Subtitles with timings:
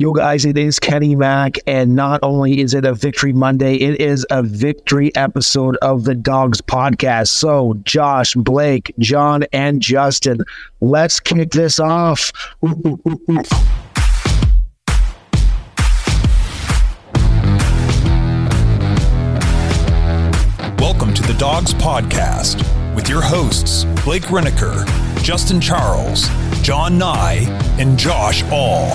[0.00, 4.00] Yo, guys, it is Kenny Mack, and not only is it a Victory Monday, it
[4.00, 7.28] is a victory episode of the Dawgs podcast.
[7.28, 10.38] So, Josh, Blake, John, and Justin,
[10.80, 12.32] let's kick this off.
[20.78, 22.64] Welcome to the Dawgs Podcast
[22.94, 24.86] with your hosts, Blake Reniker,
[25.22, 26.28] Justin Charles,
[26.62, 27.44] John Nye,
[27.78, 28.88] and Josh All.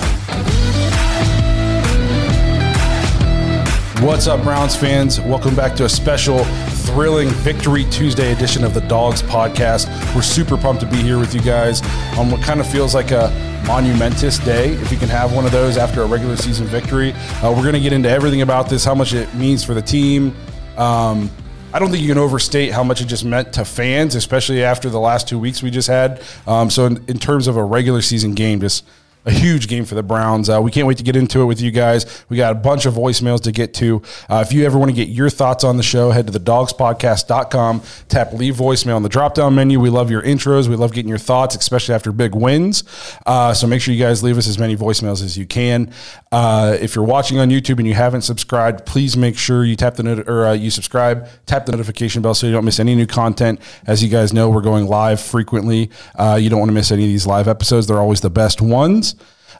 [4.04, 5.20] What's up, Browns fans?
[5.20, 9.86] Welcome back to a special, thrilling Victory Tuesday edition of the Dawgs Podcast.
[10.14, 11.80] We're super pumped to be here with you guys
[12.18, 13.30] on what kind of feels like a
[13.66, 17.12] monumentous day, if you can have one of those after a regular season victory.
[17.42, 19.82] Uh, we're going to get into everything about this, how much it means for the
[19.82, 20.36] team.
[20.76, 21.30] Um,
[21.72, 24.88] I don't think you can overstate how much it just meant to fans, especially after
[24.88, 26.22] the last two weeks we just had.
[26.46, 28.84] Um, so, in, in terms of a regular season game, just
[29.26, 30.48] a huge game for the Browns.
[30.48, 32.24] Uh, we can't wait to get into it with you guys.
[32.28, 34.00] We got a bunch of voicemails to get to.
[34.30, 36.40] Uh, if you ever want to get your thoughts on the show, head to the
[36.40, 39.80] dawgspodcast.com, tap leave voicemail in the drop down menu.
[39.80, 40.68] We love your intros.
[40.68, 42.84] We love getting your thoughts, especially after big wins.
[43.26, 45.92] Uh, so make sure you guys leave us as many voicemails as you can.
[46.30, 49.94] Uh, if you're watching on YouTube and you haven't subscribed, please make sure you tap
[49.96, 52.94] the not- or uh, you subscribe, tap the notification bell so you don't miss any
[52.94, 53.60] new content.
[53.86, 55.90] As you guys know, we're going live frequently.
[56.14, 57.88] Uh, you don't want to miss any of these live episodes.
[57.88, 59.15] They're always the best ones.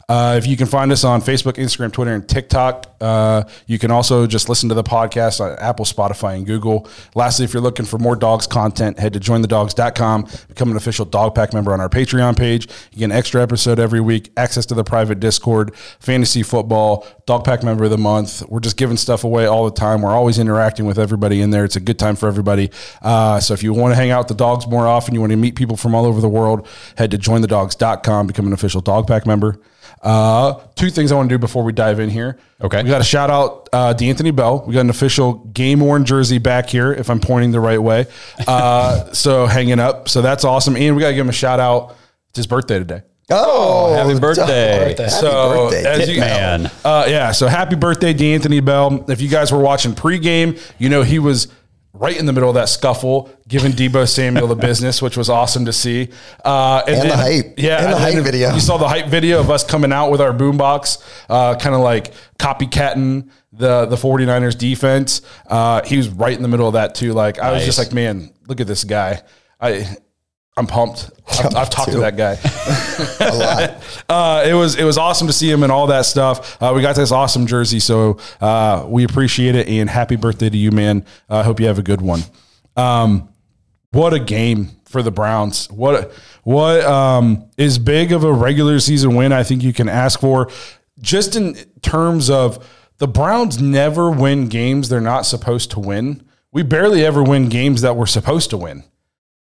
[0.09, 3.91] Uh, if you can find us on Facebook, Instagram, Twitter, and TikTok, uh, you can
[3.91, 6.89] also just listen to the podcast on Apple, Spotify, and Google.
[7.17, 11.35] Lastly, if you're looking for more dogs content, head to jointhedawgs.com, become an official dog
[11.35, 12.69] pack member on our Patreon page.
[12.93, 17.45] You get an extra episode every week, access to the private Discord, fantasy football, dog
[17.45, 18.45] pack member of the month.
[18.49, 20.03] We're just giving stuff away all the time.
[20.03, 21.65] We're always interacting with everybody in there.
[21.65, 22.71] It's a good time for everybody.
[23.03, 25.33] Uh, so if you want to hang out with the dogs more often, you want
[25.33, 29.09] to meet people from all over the world, head to jointhedawgs.com, become an official dog
[29.09, 29.59] pack member.
[30.03, 32.39] Uh, two things I want to do before we dive in here.
[32.61, 32.83] Okay.
[32.83, 34.63] We got to shout out uh, D'Anthony Bell.
[34.67, 38.07] We got an official game worn jersey back here, if I'm pointing the right way.
[38.47, 40.09] Uh, so hanging up.
[40.09, 40.77] So that's awesome.
[40.77, 41.97] And we got to give him a shout out.
[42.31, 43.03] It's his birthday today.
[43.31, 44.95] Oh, happy birthday.
[44.97, 45.85] Happy So birthday.
[46.03, 46.71] as you Hitman.
[46.85, 47.33] uh, yeah.
[47.33, 49.05] So happy birthday, D'Anthony Bell.
[49.11, 51.49] If you guys were watching pregame, you know he was
[51.99, 55.65] right in the middle of that scuffle, giving Deebo Samuel the business, which was awesome
[55.65, 56.09] to see.
[56.45, 57.55] Uh, And the hype.
[57.59, 58.53] yeah, And the hype video.
[58.55, 61.81] You saw the hype video of us coming out with our boombox, uh, kind of
[61.81, 65.23] like copycatting the the 49ers defense.
[65.47, 67.13] Uh, he was right in the middle of that too.
[67.13, 69.23] Like I was just like, man, look at this guy.
[69.61, 69.87] I.
[70.57, 71.11] I'm pumped.
[71.29, 72.39] I've, I've talked to that guy.
[73.21, 74.05] a lot.
[74.09, 76.61] uh, it was it was awesome to see him and all that stuff.
[76.63, 80.57] Uh, we got this awesome jersey, so uh, we appreciate it and happy birthday to
[80.57, 81.05] you, man.
[81.29, 82.23] I hope you have a good one.
[82.75, 83.29] Um,
[83.93, 85.71] what a game for the Browns!
[85.71, 86.13] What
[86.43, 89.33] what um, is big of a regular season win?
[89.33, 90.51] I think you can ask for,
[91.01, 92.67] just in terms of
[92.97, 96.23] the Browns never win games they're not supposed to win.
[96.51, 98.85] We barely ever win games that we're supposed to win.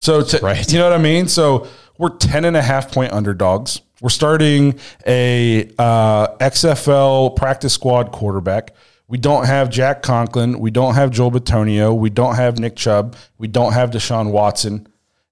[0.05, 0.71] So, to, Right.
[0.73, 1.29] you know what I mean?
[1.29, 1.67] So,
[1.99, 3.81] we're 10 and a half point underdogs.
[4.03, 8.75] We're starting a uh, XFL practice squad quarterback.
[9.09, 10.59] We don't have Jack Conklin.
[10.59, 11.97] We don't have Joel Bitonio.
[11.97, 13.17] We don't have Nick Chubb.
[13.39, 14.87] We don't have Deshaun Watson.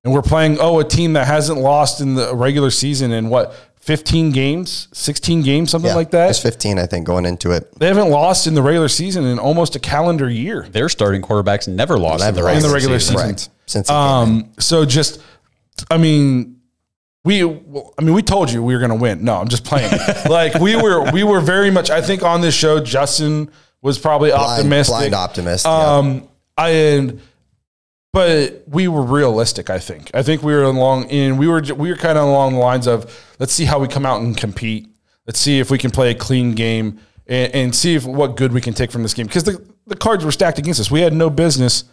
[0.05, 3.55] And we're playing, oh, a team that hasn't lost in the regular season in what,
[3.83, 6.31] 15 games, 16 games, something Yeah, like that?
[6.31, 7.77] It's 15, I think, going into it.
[7.81, 10.69] They haven't lost in the regular season in almost a calendar year.
[10.71, 13.17] Their starting quarterbacks never lost in the Never regular, In the regular season.
[13.17, 13.29] season.
[13.31, 13.49] Right.
[13.67, 14.45] Since he came in.
[14.45, 15.21] Um, so just,
[15.91, 16.61] I mean,
[17.25, 19.25] we, I mean, we told you we were going to win.
[19.25, 19.91] No, I'm just playing.
[20.29, 21.91] like we were, we were very much.
[21.91, 23.51] I think on this show, Justin
[23.81, 25.97] was probably optimistic, blind optimist, yeah.
[25.97, 27.21] Um, I and,
[28.13, 29.71] but we were realistic.
[29.71, 30.11] I think.
[30.15, 31.37] I think we were along in.
[31.37, 34.07] We were we were kind of along the lines of let's see how we come
[34.07, 34.89] out and compete.
[35.27, 38.53] Let's see if we can play a clean game and, and see if what good
[38.53, 40.91] we can take from this game because the the cards were stacked against us.
[40.91, 41.85] We had no business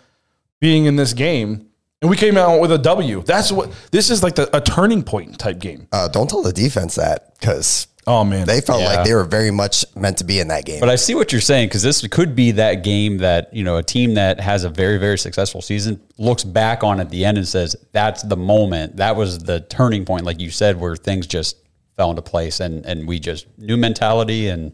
[0.60, 1.66] being in this game.
[2.02, 3.24] And we came out with a W.
[3.24, 5.90] That's what this is like the, a turning point type game.
[5.92, 8.88] Uh, don't tell the defense that because Oh man, they felt Yeah.
[8.96, 10.80] like they were very much meant to be in that game.
[10.80, 13.78] But I see what you're saying because this could be that game that you know
[13.78, 17.38] a team that has a very very successful season looks back on at the end
[17.38, 21.28] and says that's the moment that was the turning point, like you said, where things
[21.28, 21.58] just
[21.98, 24.72] fell into place and and we just new mentality and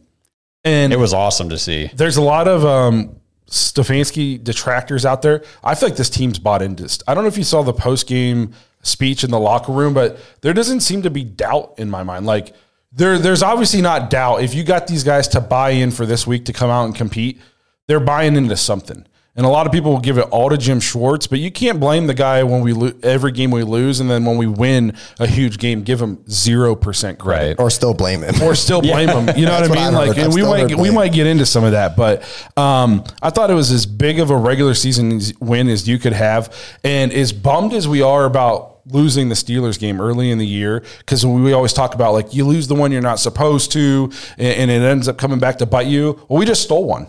[0.63, 1.91] and it was awesome to see.
[1.95, 3.17] there's a lot of um,
[3.49, 5.43] Stefanski detractors out there.
[5.63, 6.83] I feel like this team's bought into.
[6.83, 6.99] this.
[7.07, 10.17] I don't know if you saw the post game speech in the locker room, but
[10.41, 12.25] there doesn't seem to be doubt in my mind.
[12.25, 12.55] Like
[12.95, 14.41] there, there's obviously not doubt.
[14.41, 16.95] If you got these guys to buy in for this week to come out and
[16.95, 17.41] compete,
[17.87, 19.05] they're buying into something.
[19.37, 21.77] And a lot of people will give it all to Jim Schwartz, but you can't
[21.79, 24.95] blame the guy when we lo- every game we lose, and then when we win
[25.19, 27.59] a huge game, give him zero percent credit Right.
[27.59, 28.41] or still blame him.
[28.41, 29.37] or still blame him.
[29.37, 29.83] You know what I what mean?
[29.87, 32.21] I've Like, and we might heard get, we might get into some of that, but
[32.55, 36.13] um, I thought it was as big of a regular season win as you could
[36.13, 36.55] have,
[36.85, 40.81] and as bummed as we are about losing the Steelers game early in the year
[40.99, 44.69] because we always talk about like you lose the one you're not supposed to, and,
[44.69, 46.23] and it ends up coming back to bite you.
[46.29, 47.07] Well, we just stole one.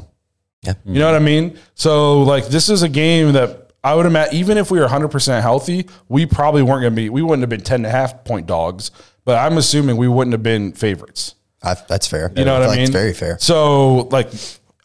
[0.66, 0.74] Yeah.
[0.84, 1.58] You know what I mean?
[1.74, 5.42] So like this is a game that I would imagine even if we were 100%
[5.42, 8.24] healthy, we probably weren't going to be we wouldn't have been 10 and a half
[8.24, 8.90] point dogs,
[9.24, 11.34] but I'm assuming we wouldn't have been favorites.
[11.62, 12.32] I, that's fair.
[12.36, 12.80] You know what I mean?
[12.80, 13.38] It's very fair.
[13.38, 14.28] So like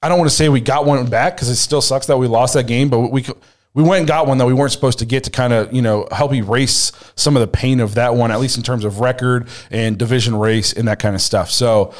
[0.03, 2.27] I don't want to say we got one back cuz it still sucks that we
[2.27, 3.25] lost that game, but we
[3.73, 5.81] we went and got one that we weren't supposed to get to kind of, you
[5.81, 8.99] know, help erase some of the pain of that one, at least in terms of
[8.99, 11.49] record and division race and that kind of stuff.
[11.49, 11.93] So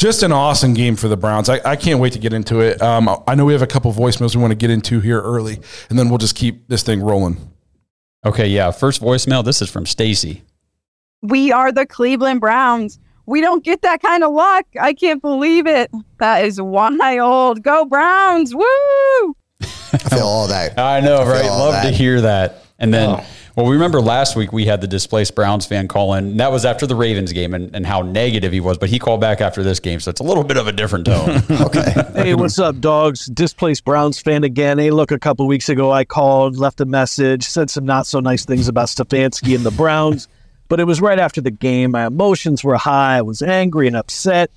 [0.00, 1.50] just an awesome game for the Browns.
[1.50, 2.80] I, I can't wait to get into it.
[2.80, 5.60] Um, I know we have a couple voicemails we want to get into here early,
[5.90, 7.36] and then we'll just keep this thing rolling.
[8.24, 8.70] Okay, yeah.
[8.70, 9.44] First voicemail.
[9.44, 10.42] This is from Stacy.
[11.20, 12.98] We are the Cleveland Browns.
[13.26, 14.64] We don't get that kind of luck.
[14.80, 15.90] I can't believe it.
[16.18, 17.62] That is wild.
[17.62, 18.54] Go Browns.
[18.54, 18.64] Woo!
[19.60, 20.78] I feel all that.
[20.78, 21.44] I know, I right?
[21.46, 21.82] Love that.
[21.82, 22.64] to hear that.
[22.78, 23.22] And then,
[23.56, 26.36] well, we remember last week we had the displaced Browns fan call in.
[26.36, 29.20] That was after the Ravens game and, and how negative he was, but he called
[29.20, 30.00] back after this game.
[30.00, 31.42] So it's a little bit of a different tone.
[31.60, 31.92] Okay.
[32.14, 33.26] Hey, what's up, dogs?
[33.26, 34.78] Displaced Browns fan again.
[34.78, 38.18] Hey, look, a couple weeks ago I called, left a message, said some not so
[38.18, 40.26] nice things about Stefanski and the Browns,
[40.68, 41.90] but it was right after the game.
[41.92, 43.18] My emotions were high.
[43.18, 44.50] I was angry and upset.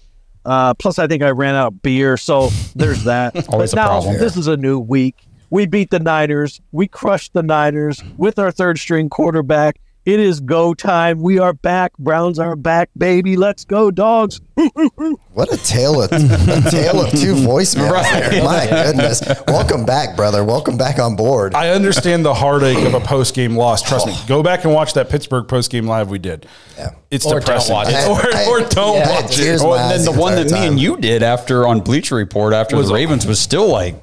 [0.45, 3.35] Uh, plus, I think I ran out of beer, so there's that.
[3.49, 4.17] Always but a now, problem.
[4.17, 5.15] This is a new week.
[5.53, 6.59] We beat the Niners.
[6.71, 9.79] We crushed the Niners with our third string quarterback.
[10.03, 11.21] It is go time.
[11.21, 11.95] We are back.
[11.99, 13.37] Browns are back, baby.
[13.37, 14.41] Let's go, dogs.
[15.33, 18.01] What a tale of a tale of two voicemails.
[18.29, 18.43] there.
[18.43, 19.21] My goodness.
[19.47, 20.43] Welcome back, brother.
[20.43, 21.53] Welcome back on board.
[21.53, 23.81] I understand the heartache of a post game loss.
[23.83, 24.15] Trust me.
[24.27, 26.47] Go back and watch that Pittsburgh post game live we did.
[26.79, 26.95] Yeah.
[27.11, 27.73] It's Or don't depressing.
[27.73, 27.95] watch it.
[27.95, 29.47] I- Or, I- or don't I had watch it.
[29.47, 32.15] in Oh, and then the one that entire me and you did after on Bleacher
[32.15, 33.95] Report after Was the a- Ravens was still like,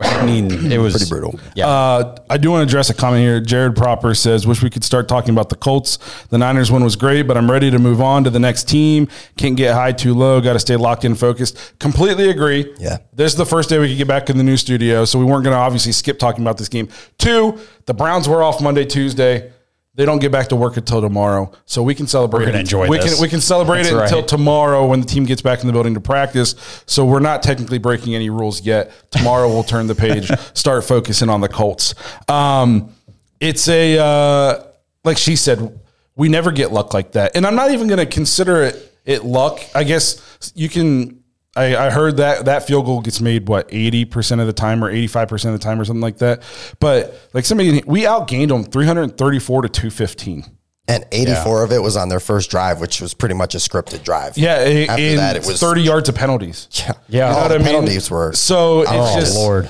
[0.00, 1.38] I mean, it was Pretty brutal.
[1.54, 1.68] Yeah.
[1.68, 3.40] Uh, I do want to address a comment here.
[3.40, 5.98] Jared Proper says, "Wish we could start talking about the Colts.
[6.30, 9.08] The Niners one was great, but I'm ready to move on to the next team.
[9.36, 10.40] Can't get high too low.
[10.40, 11.78] Got to stay locked in, focused.
[11.78, 12.72] Completely agree.
[12.78, 12.98] Yeah.
[13.12, 15.24] this is the first day we could get back in the new studio, so we
[15.24, 16.88] weren't going to obviously skip talking about this game.
[17.18, 19.52] Two, the Browns were off Monday, Tuesday.
[20.00, 22.40] They don't get back to work until tomorrow, so we can celebrate.
[22.40, 22.60] We're gonna it.
[22.60, 23.12] enjoy We this.
[23.12, 25.74] can we can celebrate That's it until tomorrow when the team gets back in the
[25.74, 26.54] building to practice.
[26.86, 28.92] So we're not technically breaking any rules yet.
[29.10, 31.94] Tomorrow we'll turn the page, start focusing on the Colts.
[32.30, 32.94] Um,
[33.40, 34.64] it's a uh,
[35.04, 35.78] like she said,
[36.16, 39.22] we never get luck like that, and I'm not even going to consider it it
[39.26, 39.60] luck.
[39.74, 41.19] I guess you can.
[41.56, 44.84] I, I heard that that field goal gets made what eighty percent of the time
[44.84, 46.42] or eighty five percent of the time or something like that.
[46.78, 50.44] But like somebody, we outgained them three hundred thirty four to two fifteen.
[50.88, 54.02] And 84 of it was on their first drive, which was pretty much a scripted
[54.02, 54.36] drive.
[54.36, 56.66] Yeah, a- After that, it was 30 yards of penalties.
[56.72, 56.92] Yeah.
[57.08, 57.26] Yeah.
[57.28, 57.64] All You know the what I mean?
[57.66, 59.68] penalties were So it's oh, just Lord.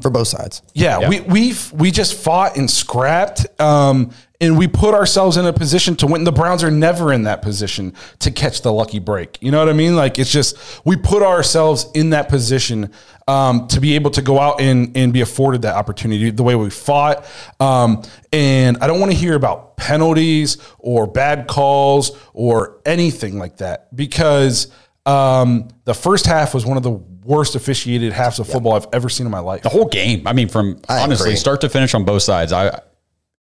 [0.00, 0.62] For both sides.
[0.74, 5.52] Yeah, we we we just fought and scrapped, um, and we put ourselves in a
[5.52, 6.24] position to win.
[6.24, 9.38] The Browns are never in that position to catch the lucky break.
[9.40, 9.96] You know what I mean?
[9.96, 12.92] Like it's just we put ourselves in that position
[13.26, 16.30] um, to be able to go out and and be afforded that opportunity.
[16.30, 17.26] The way we fought,
[17.58, 18.02] um,
[18.32, 23.94] and I don't want to hear about penalties or bad calls or anything like that
[23.96, 24.70] because.
[25.06, 26.90] Um, the first half was one of the
[27.28, 29.62] worst officiated halves of football I've ever seen in my life.
[29.62, 30.26] the whole game.
[30.26, 31.36] I mean, from I honestly agree.
[31.36, 32.80] start to finish on both sides, I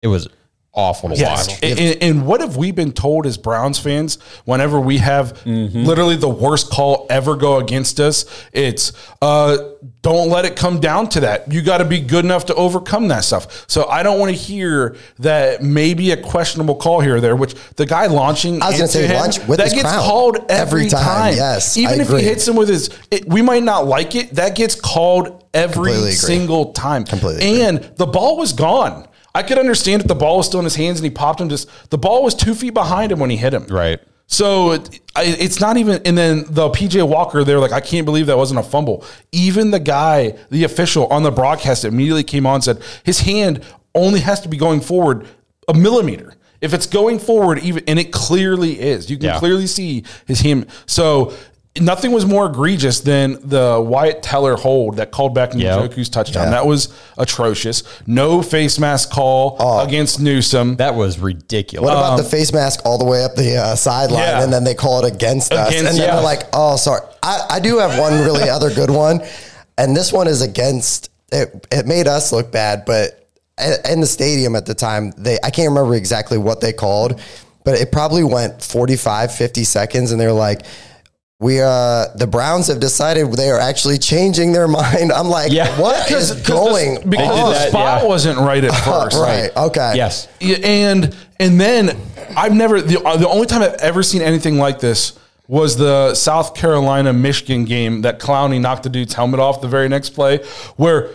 [0.03, 0.29] it was
[0.75, 1.49] awful to Yes.
[1.49, 1.59] watch.
[1.63, 5.85] And, and- and what have we been told as Browns fans whenever we have Mm-hmm.
[5.85, 8.27] literally the worst call ever go against us?
[8.53, 9.57] It's uh,
[10.07, 11.51] don't let it come down to that.
[11.53, 13.65] You got to be good enough to overcome that stuff.
[13.69, 17.55] So I don't want to hear that maybe a questionable call here or there, which
[17.75, 20.05] the guy launching I was gonna say him, launch with that his gets crown.
[20.05, 21.35] called every, Every time, time.
[21.35, 22.21] yes, I Even if agree.
[22.23, 24.31] he hits him with his, it, we might not like it.
[24.37, 27.03] That gets called every single time.
[27.05, 27.63] Completely agree.
[27.63, 29.09] And the ball was gone.
[29.35, 31.49] I could understand if the ball was still in his hands and he popped him.
[31.49, 33.67] Just the ball was two feet behind him when he hit him.
[33.67, 33.99] Right.
[34.29, 36.03] So it, it's not even.
[36.05, 39.05] And then the PJ Walker, they're like, I can't believe that wasn't a fumble.
[39.33, 43.65] Even the guy, the official on the broadcast, immediately came on and said his hand
[43.95, 45.27] only has to be going forward
[45.69, 46.35] a millimeter.
[46.61, 49.39] If it's going forward, even and it clearly is, you can Yeah.
[49.39, 50.67] clearly see his hand.
[50.87, 51.33] So
[51.81, 55.91] nothing was more egregious than the Wyatt Teller hold that called back Yep.
[55.91, 56.45] Njoku's touchdown.
[56.45, 56.51] Yeah.
[56.51, 57.83] That was atrocious.
[58.07, 60.77] No face mask call against Newsome.
[60.77, 61.85] That was ridiculous.
[61.89, 64.43] What about the face mask all the way up the uh, sideline, Um, yeah.
[64.43, 66.15] and then they call it against, us, and then yeah.
[66.15, 69.21] they're like, "Oh, sorry." I, I do have one really other good one,
[69.79, 71.11] and this one is against.
[71.33, 73.29] It, it made us look bad, but
[73.89, 77.21] in the stadium at the time, they I can't remember exactly what they called,
[77.65, 80.63] but it probably went 45, 50 seconds, and they're like.
[81.39, 85.13] We uh the Browns have decided they are actually changing their mind.
[85.13, 85.69] I'm like, Yeah.
[85.79, 87.49] what is going the, because on?
[87.53, 88.09] the that, spot yeah.
[88.09, 89.17] wasn't right at first.
[89.19, 89.51] right?
[89.57, 89.93] Okay.
[89.97, 90.29] yes.
[90.41, 91.97] Yeah, and and then
[92.37, 96.15] I've never the uh, the only time I've ever seen anything like this was the
[96.15, 100.39] South Carolina Michigan game that Clowney knocked the dude's helmet off the very next play,
[100.77, 101.11] where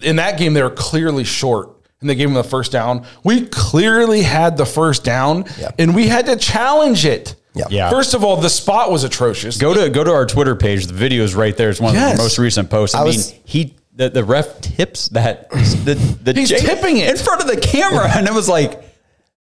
[0.00, 3.04] in that game they were clearly short and they gave him the first down.
[3.24, 5.70] We clearly had the first down, Yeah.
[5.78, 7.34] and we had to challenge it.
[7.58, 7.64] Yeah.
[7.70, 7.90] Yeah.
[7.90, 9.56] First of all, the spot was atrocious.
[9.58, 10.86] Go to go to our Twitter page.
[10.86, 11.70] The video is right there.
[11.70, 12.94] It's one of the most recent posts.
[12.94, 16.98] I, I mean, was- he the, the ref tips that the the He's J- tipping
[16.98, 17.10] it.
[17.10, 18.84] in front of the camera, and it was like,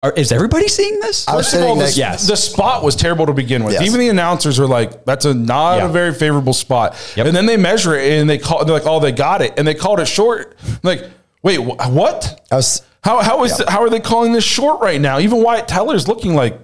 [0.04, 1.26] are, is everybody seeing this?
[1.30, 2.28] I First of all, sitting the, Yes.
[2.28, 3.76] the spot was terrible to begin with.
[3.76, 3.84] Yes.
[3.88, 5.86] Even the announcers are like, "That's a not Yeah.
[5.86, 7.28] a very favorable spot." Yep.
[7.28, 8.66] And then they measure it and they call.
[8.66, 10.58] They're like, "Oh, they got it," and they called it short.
[10.84, 11.06] like,
[11.42, 12.42] wait, wh- what?
[12.52, 15.20] Was How how is how are they calling this short right now?
[15.20, 16.60] Even Wyatt Teller's looking like,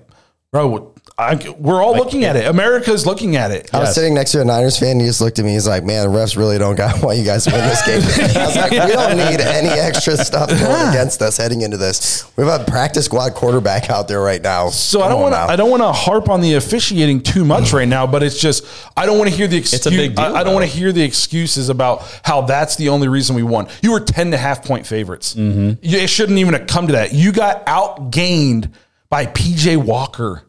[0.52, 0.94] bro.
[1.20, 2.46] I, we're all looking at it.
[2.48, 3.70] America's looking at it.
[3.74, 3.96] I was Yes.
[3.96, 4.92] sitting next to a Niners fan.
[4.92, 5.52] And he just looked at me.
[5.52, 8.02] He's like, "Man, the refs really don't got why you guys win this game."
[8.42, 12.26] I was like, "We don't need any extra stuff going against us heading into this.
[12.38, 15.40] We have a practice squad quarterback out there right now." So I don't want to.
[15.40, 18.66] I don't want to harp on the officiating too much right now, but it's just
[18.96, 19.86] I don't want to hear the excuse.
[19.86, 22.88] a big deal, I, I don't want to hear the excuses about how that's the
[22.90, 23.68] only reason we won.
[23.82, 25.36] You were 10 and a half point favorites.
[25.36, 25.84] Mm-hmm.
[25.84, 27.14] It shouldn't even have come to that.
[27.14, 28.72] You got outgained
[29.10, 30.44] by PJ Walker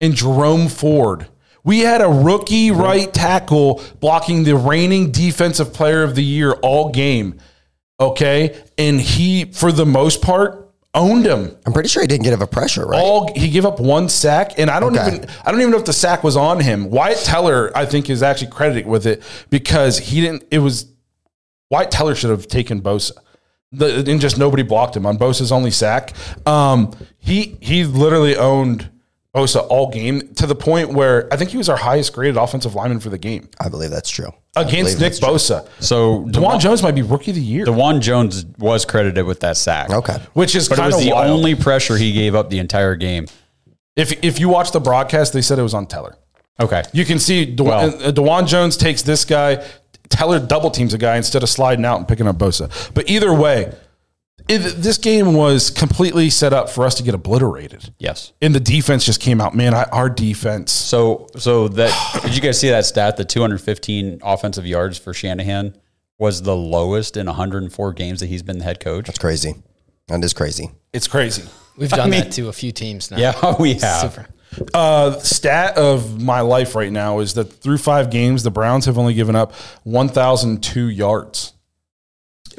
[0.00, 1.26] and Jerome Ford.
[1.64, 6.90] We had a rookie right tackle blocking the reigning defensive player of the year all
[6.90, 7.40] game.
[7.98, 8.56] Okay.
[8.78, 10.62] And he, for the most part,
[10.94, 12.98] owned him I'm pretty sure he didn't get a pressure, right?
[12.98, 15.16] all he gave up one sack, and I don't Okay.
[15.16, 16.88] even I don't even know if the sack was on him.
[16.90, 20.44] Wyatt Teller, I think, is actually credited with it because he didn't.
[20.50, 20.86] It was
[21.70, 23.10] Wyatt Teller should have taken Bosa.
[23.72, 26.14] The, and just nobody blocked him on Bosa's only sack.
[26.46, 28.88] Um, he he literally owned
[29.36, 32.74] Bosa all game to the point where I think he was our highest graded offensive
[32.74, 34.32] lineman for the game I believe that's true.
[34.56, 35.28] Against believe Nick that's true.
[35.28, 35.68] Bosa.
[35.80, 39.56] so Dawand Jones might be rookie of the year, Dawand Jones was credited with that
[39.56, 39.90] sack.
[39.90, 40.16] Okay.
[40.32, 41.30] which is But it kind was of the wild.
[41.30, 43.26] only pressure he gave up the entire game.
[43.94, 46.16] if if you watch the broadcast, they said it was on Teller.
[46.58, 46.82] Okay.
[46.94, 49.62] You can see De- Well- uh, Dawand Jones takes this guy.
[50.08, 52.70] Teller double teams a guy instead of sliding out and picking up Bosa.
[52.94, 53.74] But either way,
[54.48, 57.92] it, this game was completely set up for us to get obliterated.
[57.98, 58.32] Yes.
[58.40, 59.54] And the defense just came out.
[59.54, 60.72] Man, I, our defense.
[60.72, 63.16] So so that did you guys see that stat?
[63.16, 65.76] The 215 offensive yards for Shanahan
[66.18, 69.06] was the lowest in 104 games that he's been the head coach.
[69.06, 69.54] That's crazy.
[70.08, 70.70] That is crazy.
[70.92, 71.42] It's crazy.
[71.76, 73.18] We've done mean- that to a few teams now.
[73.18, 74.12] Yeah, we have.
[74.12, 74.28] Super.
[74.72, 78.96] Uh, stat of my life right now is that through five games, the Browns have
[78.96, 79.52] only given up
[79.82, 81.52] 1,002 yards.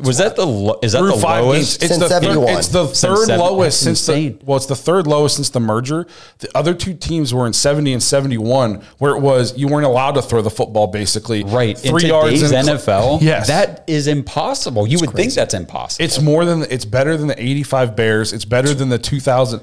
[0.03, 1.79] Was that the lo- is that through the five lowest?
[1.81, 1.91] games.
[1.91, 2.57] It's Since the, third, 71.
[2.57, 4.37] it's the Since third seven- lowest that's since insane.
[4.39, 6.05] the well, it's the third lowest since the merger.
[6.39, 9.85] The other two teams were in seventy and seventy one, where it was you weren't
[9.85, 11.43] allowed to throw the football basically.
[11.43, 11.83] Right.
[11.83, 14.87] In three yards today's in the- NFL, Yes, that is impossible.
[14.87, 16.05] You would think that's impossible.
[16.05, 18.33] it's more than it's better than the eighty five Bears.
[18.33, 19.61] It's better than the two thousand.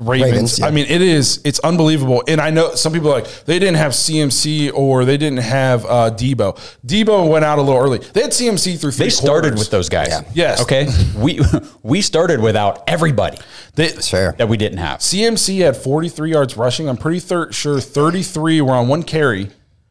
[0.00, 0.30] Ravens.
[0.32, 0.66] Ravens, yeah.
[0.66, 1.40] I mean, it is.
[1.44, 2.22] It's unbelievable.
[2.28, 5.84] And I know some people are like they didn't have CMC or they didn't have
[5.86, 6.56] uh, Deebo.
[6.86, 7.98] Deebo went out a little early.
[7.98, 9.06] They had CMC through three.
[9.06, 9.58] they started quarters.
[9.58, 10.08] with those guys.
[10.10, 10.20] Yeah.
[10.34, 10.62] Yes.
[10.62, 10.86] Okay.
[11.16, 11.40] we
[11.82, 13.38] we started without everybody
[13.74, 14.36] They, It's fair.
[14.38, 15.00] that we didn't have.
[15.00, 16.88] CMC had 43 yards rushing.
[16.88, 19.50] I'm pretty thir- sure 33 were on one carry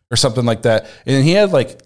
[0.09, 0.87] or something like that.
[1.05, 1.81] And he had like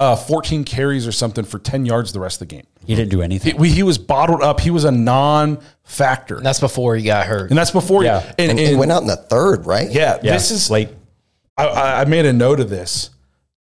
[0.00, 2.66] uh, 14 carries or something for 10 yards the rest of the game.
[2.86, 3.56] He didn't do He, anything.
[3.58, 4.58] we, he was bottled up.
[4.60, 7.50] He was a non-factor, And that's before he got hurt.
[7.50, 8.02] and that's before.
[8.02, 8.24] Yeah.
[8.38, 9.90] and, And he and- went out in the third, right?
[9.90, 10.88] yeah, yeah, This is late.
[11.56, 13.10] I- I, I made a note of this.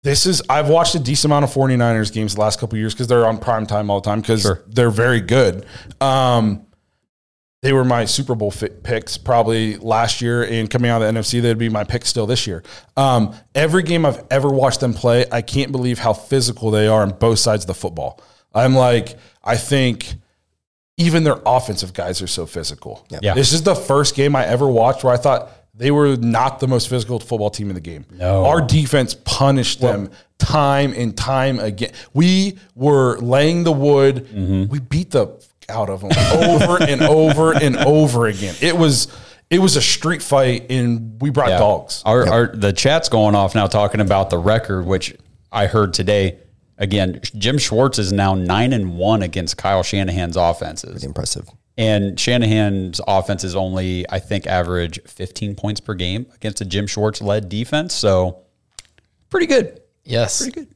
[0.03, 2.93] This is I've watched a decent amount of 49ers games the last couple of years
[2.93, 4.61] because they're on prime time all the time because Sure.
[4.67, 5.65] they're very good.
[5.99, 6.66] Um,
[7.61, 11.19] they were my Super Bowl fit picks probably last year, and coming out of the
[11.19, 12.63] NFC, they'd be my pick still this year.
[12.95, 17.01] Um, every game I've ever watched them play, I can't believe how physical they are
[17.01, 18.21] on both sides of the football.
[18.53, 20.13] I'm like, I think
[20.97, 23.05] even their offensive guys are so physical.
[23.09, 23.33] Yeah.
[23.33, 26.67] This is the first game I ever watched where I thought they were not the
[26.67, 28.05] most physical football team in the game.
[28.11, 28.45] No.
[28.45, 30.09] Our defense punished them
[30.39, 31.91] time and time again.
[32.13, 34.27] We were laying the wood.
[34.27, 34.71] Mm-hmm.
[34.71, 38.55] We beat the f- out of them over and over and over again.
[38.61, 39.07] It was
[39.49, 41.59] it was a street fight and we brought Yeah.
[41.59, 42.01] dogs.
[42.05, 45.15] Our, our the chat's going off now talking about the record, which
[45.51, 46.39] I heard today.
[46.79, 51.49] Again, Jim Schwartz is now nine and one against Kyle Shanahan's offenses, Impressive.
[51.75, 56.85] and Shanahan's offense is only I think average fifteen points per game against a Jim
[56.85, 57.95] Schwartz led defense.
[57.95, 58.41] So
[59.29, 60.37] pretty good, yes.
[60.39, 60.67] pretty good.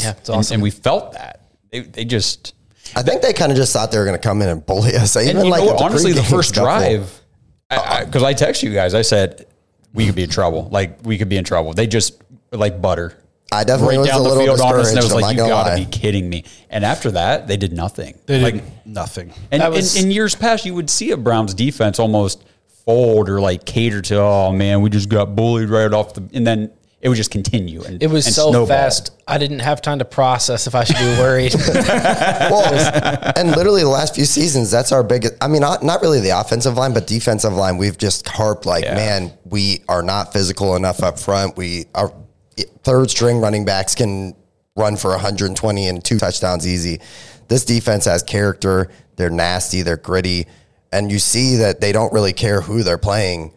[0.00, 0.54] Yeah, it's And- awesome.
[0.54, 1.40] and we felt that
[1.72, 2.54] they they just
[2.96, 4.94] I think they kind of just thought they were going to come in and bully
[4.96, 5.16] us.
[5.16, 7.20] Even and you like know, at the honestly, the first drive,
[7.68, 9.46] because I, uh, texted you guys, I said
[9.92, 10.68] we could be in trouble.
[10.70, 11.72] Like we could be in trouble.
[11.72, 13.16] They just like butter
[13.52, 15.14] I definitely right was down a the little field on us, and it discouraged.
[15.14, 15.84] was like, you got to lie.
[15.84, 16.44] be kidding me.
[16.68, 18.16] And after that, they did nothing.
[18.26, 19.32] They like, did nothing.
[19.50, 22.44] and That was- in, in years past, you would see a Browns defense almost
[22.84, 26.46] fold or like cater to, oh man, we just got bullied right off the, and
[26.46, 26.70] then
[27.00, 27.82] it would just continue.
[27.82, 28.66] And it was and so snowball.
[28.66, 29.10] fast.
[29.26, 31.54] I didn't have time to process if I should be worried.
[31.74, 35.34] well, and literally the last few seasons, that's our biggest.
[35.40, 37.78] I mean, not, not really the offensive line, but defensive line.
[37.78, 38.94] We've just harped like, Yeah.
[38.94, 41.56] man, we are not physical enough up front.
[41.56, 42.12] We our
[42.82, 44.34] third string running backs can
[44.76, 47.00] run for 120 and two touchdowns easy.
[47.48, 48.90] This defense has character.
[49.16, 49.82] They're nasty.
[49.82, 50.46] They're gritty,
[50.92, 53.52] and you see that they don't really care who they're playing.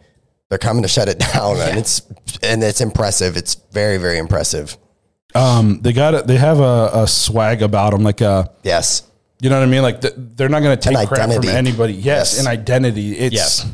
[0.50, 2.02] They're coming to shut it down, and it's
[2.42, 3.36] and it's impressive.
[3.36, 4.76] It's very very impressive.
[5.34, 6.26] Um, they got it.
[6.28, 9.02] They have a, a swag about them, like a Yes.
[9.40, 9.82] You know what I mean?
[9.82, 11.92] Like th- they're not going to take An crap from anybody.
[11.92, 12.40] Yes, Yes.
[12.40, 13.12] an identity.
[13.18, 13.66] It's Yes.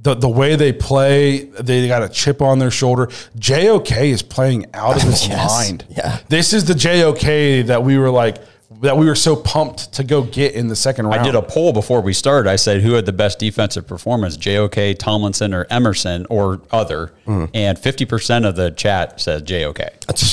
[0.00, 1.40] the the way they play.
[1.44, 3.08] They got a chip on their shoulder.
[3.38, 5.48] JOK is playing out of his Yes.
[5.50, 5.84] mind.
[5.90, 6.18] Yeah.
[6.28, 8.38] this is the JOK that we were like
[8.80, 11.20] that we were so pumped to go get in the second round.
[11.20, 12.50] I did a poll before we started.
[12.50, 17.12] I said, who had the best defensive performance, JOK, Tomlinson, or Emerson, or other?
[17.26, 17.44] Hmm.
[17.54, 19.80] And 50% of the chat said JOK.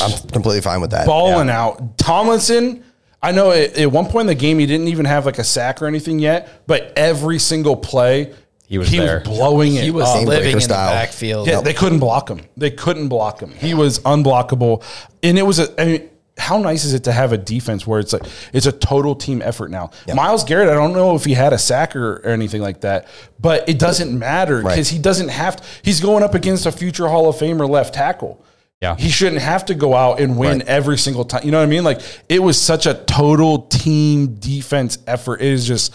[0.02, 1.06] I'm completely fine with that.
[1.06, 1.98] balling out.
[1.98, 2.84] Tomlinson.
[3.22, 5.44] I know at, at one point in the game he didn't even have like a
[5.46, 8.34] sack or anything yet, but every single play
[8.68, 9.22] He was there.
[9.22, 9.84] blowing it.
[9.84, 10.26] he was up.
[10.26, 10.90] Living in style.
[10.90, 11.48] the backfield.
[11.48, 12.42] Yeah, they couldn't block him.
[12.58, 13.52] They couldn't block him.
[13.52, 14.84] He was unblockable,
[15.22, 15.82] and it was a.
[15.82, 18.72] I mean, how nice is it to have a defense where it's like it's a
[18.72, 19.92] total team effort now?
[20.14, 23.08] Myles Garrett, I don't know if he had a sack or, or anything like that,
[23.40, 24.88] but it doesn't matter because Right.
[24.88, 25.58] he doesn't have.
[25.58, 28.44] To, he's going up against a future Hall of Famer left tackle.
[28.82, 28.96] Yeah.
[28.98, 30.68] he shouldn't have to go out and win Right.
[30.68, 31.46] every single time.
[31.46, 31.86] You know what I mean?
[31.86, 35.40] Like it was such a total team defense effort.
[35.40, 35.94] It is just,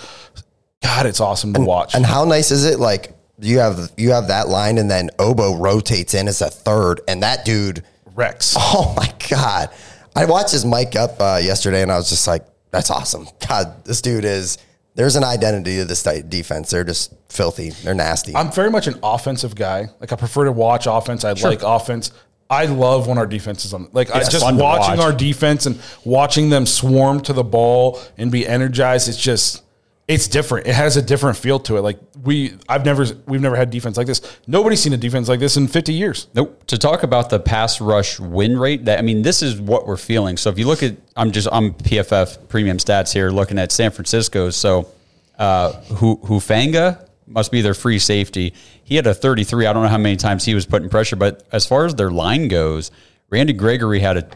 [0.83, 1.95] God, it's awesome to watch.
[1.95, 2.79] And how nice is it?
[2.79, 7.01] Like you have you have that line, and then Obo rotates in as a third,
[7.09, 7.83] and that dude.
[8.15, 8.57] Rex.
[8.59, 9.71] Oh my god!
[10.19, 13.85] I watched his mic up uh, yesterday, and I was just like, "That's awesome." God,
[13.85, 14.59] this dude is.
[14.97, 16.71] There's an identity to this defense.
[16.71, 17.71] They're just filthy.
[17.71, 18.35] They're nasty.
[18.35, 19.91] I'm very much an offensive guy.
[20.01, 21.25] Like I prefer to watch offense.
[21.25, 22.11] I like offense.
[22.51, 23.91] I love when our defense is on.
[23.93, 24.99] Like I just watching watch.
[24.99, 29.09] our defense and watching them swarm to the ball and be energized.
[29.09, 29.63] It's just
[30.09, 30.67] it's different.
[30.67, 31.83] It has a different feel to it.
[31.83, 34.23] Like we, I've never, we've never had defense like this.
[34.47, 36.29] Nobody's seen a defense like this in 50 years.
[36.35, 36.67] Nope.
[36.69, 39.99] To talk about the pass rush win rate, that I mean, this is what we're
[39.99, 40.39] feeling.
[40.39, 43.91] So if you look at, I'm just I'm PFF premium stats here, looking at San
[43.91, 44.49] Francisco.
[44.49, 44.91] So
[45.39, 48.55] uh, Hu Hufanga must be their free safety.
[48.85, 49.67] He had a 33.
[49.67, 52.11] I don't know how many times he was putting pressure, but as far as their
[52.11, 52.91] line goes,
[53.29, 54.29] Randy Gregory had a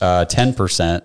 [0.00, 1.02] uh, 10%.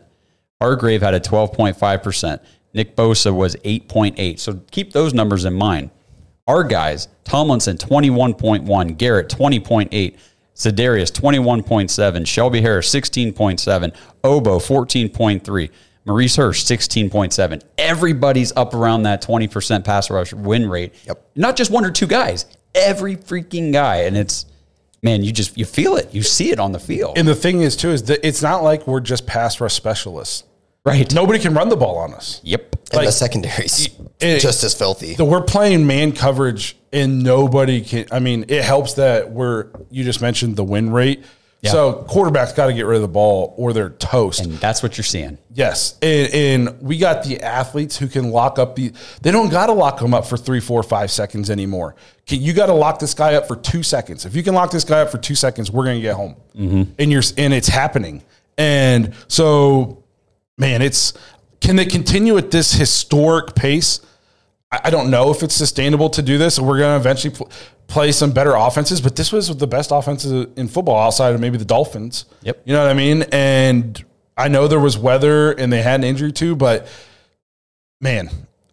[0.61, 2.39] Hargrave had a 12.5%.
[2.73, 4.39] Nick Bosa was 8.8.
[4.39, 5.91] So keep those numbers in mind.
[6.47, 10.17] Our guys, Tomlinson 21.1, Garrett 20.8,
[10.55, 15.69] Za'Darius 21.7, Shelby Harris 16.7, Obo 14.3,
[16.05, 17.61] Maurice Hurst 16.7.
[17.77, 20.93] Everybody's up around that 20% pass rush win rate.
[21.05, 21.31] Yep.
[21.35, 24.01] Not just one or two guys, every freaking guy.
[24.01, 24.45] And it's,
[25.01, 26.13] man, you just, you feel it.
[26.13, 27.17] You see it on the field.
[27.17, 30.43] And the thing is too is that it's not like we're just pass rush specialists.
[30.85, 31.11] Right.
[31.13, 32.39] Nobody can run the ball on us.
[32.43, 32.75] Yep.
[32.91, 35.15] and like- the secondary's it- just as filthy.
[35.15, 38.05] So we're playing man coverage and nobody can.
[38.11, 41.23] I mean, it helps that we're, you just mentioned the win rate.
[41.65, 44.41] So quarterbacks got to get rid of the ball or they're toast.
[44.41, 45.37] And that's what you're seeing.
[45.53, 48.91] Yes, and, and we got the athletes who can lock up the.
[49.21, 51.95] They don't got to lock them up for three, four, five seconds anymore.
[52.27, 54.25] Can- You got to lock this guy up for two seconds.
[54.25, 56.35] If you can lock this guy up for two seconds, we're gonna get home.
[56.53, 56.91] Mm-hmm.
[56.99, 58.23] And you're and it's happening.
[58.57, 60.02] And so,
[60.57, 61.13] man, it's
[61.59, 64.01] can they continue at this historic pace?
[64.71, 66.59] I I don't know if it's sustainable to do this.
[66.59, 67.49] We're going to eventually pl-
[67.87, 71.57] play some better offenses, but this was the best offenses in football outside of maybe
[71.57, 72.25] the Dolphins.
[72.41, 72.61] Yep.
[72.65, 73.23] You know what I mean?
[73.31, 74.03] And
[74.35, 76.87] I know there was weather and they had an injury too, but
[78.01, 78.29] man,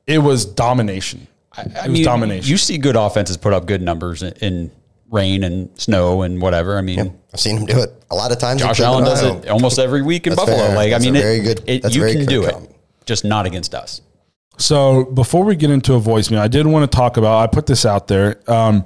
[0.07, 1.27] it was domination.
[1.59, 2.51] it was domination.
[2.51, 4.71] You see good offenses put up good numbers in, in
[5.11, 6.79] rain and snow and whatever.
[6.79, 8.61] I mean, I've seen him do it a lot of times.
[8.61, 10.67] Josh Allen does it almost every week in That's Buffalo.
[10.69, 10.75] fair.
[10.77, 12.45] Like, That's I a mean, very it, good- it- that's you very can good do
[12.45, 12.75] it, comment.
[13.07, 14.01] just not against us.
[14.59, 17.39] So before we get into a voicemail, I did want to talk about.
[17.43, 18.85] I put this out there um,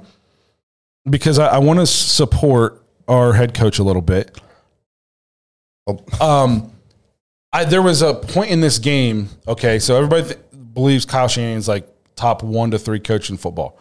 [1.09, 4.39] because I, I want to support our head coach a little bit.
[5.87, 5.99] Oh.
[6.19, 6.71] Um,
[7.53, 9.29] I there was a point in this game.
[9.47, 10.39] Okay, so everybody th-
[10.73, 13.77] believes Kyle Shanahan's like top one to three coach in football.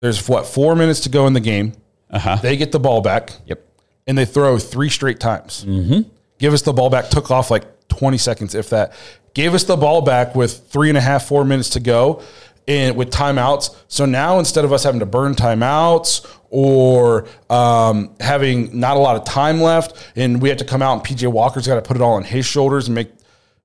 [0.00, 1.72] There's what four minutes to go in the game.
[2.10, 2.36] Uh huh.
[2.36, 3.62] They get the ball back Yep.
[4.06, 5.64] and they throw three straight times.
[5.64, 6.08] Mm-hmm.
[6.38, 7.08] Give us the ball back.
[7.10, 8.92] Took off like 20 seconds, if that.
[9.34, 12.22] Gave us the ball back with three and a half, four minutes to go,
[12.66, 13.74] and with timeouts.
[13.88, 19.16] So now instead of us having to burn timeouts or um, having not a lot
[19.16, 21.96] of time left, and we had to come out and PJ Walker's got to put
[21.96, 23.10] it all on his shoulders and make.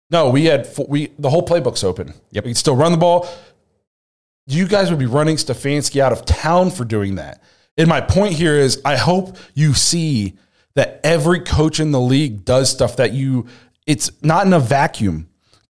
[0.10, 2.14] No, we had we the whole playbook's open.
[2.32, 2.44] Yep.
[2.44, 3.28] we can still run the ball
[4.46, 7.42] you guys would be running Stefanski out of town for doing that.
[7.78, 10.38] And my point here is I hope you see
[10.76, 13.48] that every coach in the league does stuff that you
[13.86, 15.28] it's not in a vacuum.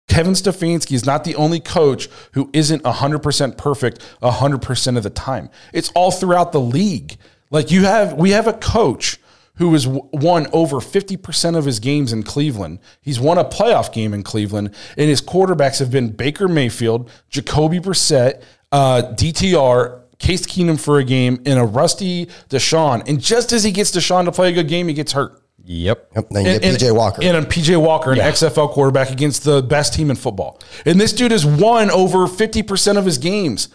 [0.09, 5.51] Kevin Stefanski is not the only coach who isn't 100% perfect 100% of the time.
[5.73, 7.17] It's all throughout the league.
[7.51, 9.19] Like you have we have a coach
[9.61, 12.79] who has won over 50% of his games in Cleveland.
[13.03, 17.79] He's won a playoff game in Cleveland, and his quarterbacks have been Baker Mayfield, Jacoby
[17.79, 23.07] Brissett, uh, DTR, Case Keenum for a game, and a rusty Deshaun.
[23.09, 25.41] And just as he gets Deshaun to play a good game, he gets hurt.
[25.65, 26.11] Yep.
[26.17, 27.23] Yep, then you And- get and- PJ Walker.
[27.23, 30.59] And a PJ Walker, an XFL quarterback against the best team in football.
[30.85, 33.69] And this dude has won over 50% of his games.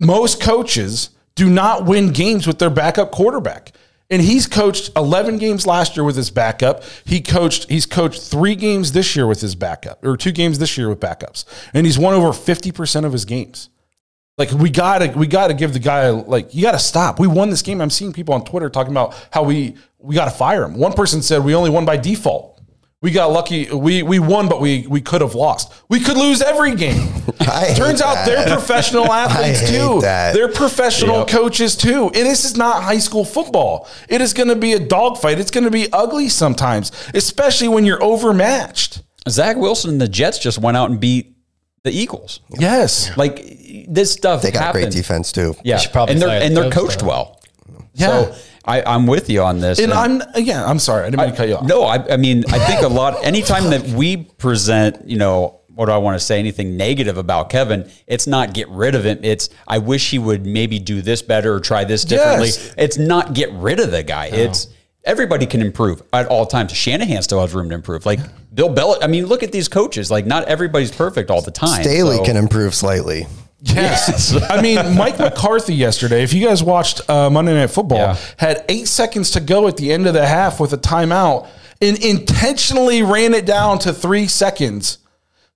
[0.00, 3.72] Most coaches do not win games with their backup quarterback.
[4.10, 6.82] And he's coached 11 games last year with his backup.
[7.04, 10.78] He coached he's coached 3 games this year with his backup or 2 games this
[10.78, 11.44] year with backups.
[11.74, 13.68] And he's won over 50% of his games.
[14.38, 17.18] Like we gotta we gotta give the guy like you gotta stop.
[17.18, 17.80] We won this game.
[17.80, 20.74] I'm seeing people on Twitter talking about how we we gotta fire him.
[20.74, 22.54] One person said we only won by default.
[23.00, 23.68] We got lucky.
[23.72, 25.72] We we won, but we we could have lost.
[25.88, 27.08] We could lose every game.
[27.40, 28.26] I Turns out that.
[28.46, 30.00] they're professional athletes hate too.
[30.00, 30.34] that.
[30.34, 32.06] They're professional coaches too.
[32.06, 33.88] And this is not high school football.
[34.08, 35.38] It is going to be a dogfight.
[35.38, 39.02] It's going to be ugly sometimes, especially when you're overmatched.
[39.28, 41.36] Zach Wilson and the Jets just went out and beat
[41.84, 42.40] the Eagles.
[42.58, 43.16] Yes.
[43.16, 43.44] Like
[43.88, 44.86] this stuff they got happens.
[44.86, 45.54] great defense too.
[45.64, 47.06] Yeah, should probably and they're and they're coached though.
[47.06, 47.40] well.
[47.94, 48.06] Yeah.
[48.06, 49.78] So I, I'm with you on this.
[49.78, 50.64] And and- I'm yeah.
[50.64, 51.04] I'm sorry.
[51.06, 51.64] I didn't mean to cut you off.
[51.64, 55.86] No, I, I mean, I think a lot, anytime that we present, you know, what
[55.86, 59.20] do I want to say, anything negative about Kevin, it's not get rid of him.
[59.22, 62.48] It's, I wish he would maybe do this better or try this differently.
[62.48, 62.74] Yes.
[62.76, 64.26] It's not get rid of the guy.
[64.26, 64.66] It's,
[65.04, 66.72] everybody can improve at all times.
[66.72, 68.04] Shanahan still has room to improve.
[68.06, 68.20] Like
[68.54, 70.10] Bill Belichick, I mean, look at these coaches.
[70.10, 71.82] Like, not everybody's perfect all the time.
[71.82, 73.26] Staley So- can improve slightly.
[73.60, 74.40] Yes.
[74.50, 78.16] I mean, Mike McCarthy yesterday, if you guys watched uh, Monday Night Football, Yeah.
[78.36, 81.48] had eight seconds to go at the end of the half with a timeout
[81.80, 84.98] and intentionally ran it down to three seconds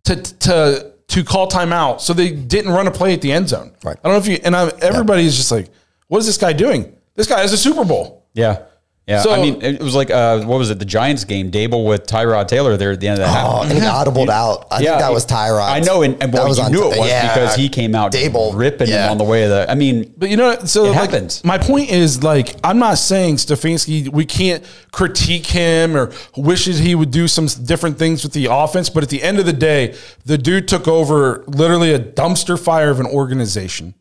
[0.05, 2.01] to, to, to call timeout.
[2.01, 3.73] So they didn't run a play at the end zone.
[3.85, 3.97] Right.
[4.03, 5.69] I don't know if you, and I, everybody is just like,
[6.09, 6.97] what is this guy doing?
[7.15, 8.27] This guy has a Super Bowl.
[8.35, 8.65] Yeah.
[9.07, 9.21] Yeah.
[9.21, 10.79] So- I mean, it was like, uh, what was it?
[10.79, 13.49] The Giants game, Daboll with Tyrod Taylor there at the end of the half.
[13.51, 14.69] Oh, and he audibled out.
[14.71, 15.69] I think that was Tyrod.
[15.69, 18.89] I know, and, and well, you knew it was because he came out Daboll, ripping
[18.89, 19.07] yeah.
[19.07, 19.69] him on the way of the.
[19.69, 21.43] I mean, But you know, so It like, happens.
[21.45, 26.95] my point is like I'm not saying Stefanski we can't critique him or wishes he
[26.95, 29.97] would do some different things with the offense, but at the end of the day,
[30.25, 33.95] the dude took over literally a dumpster fire of an organization,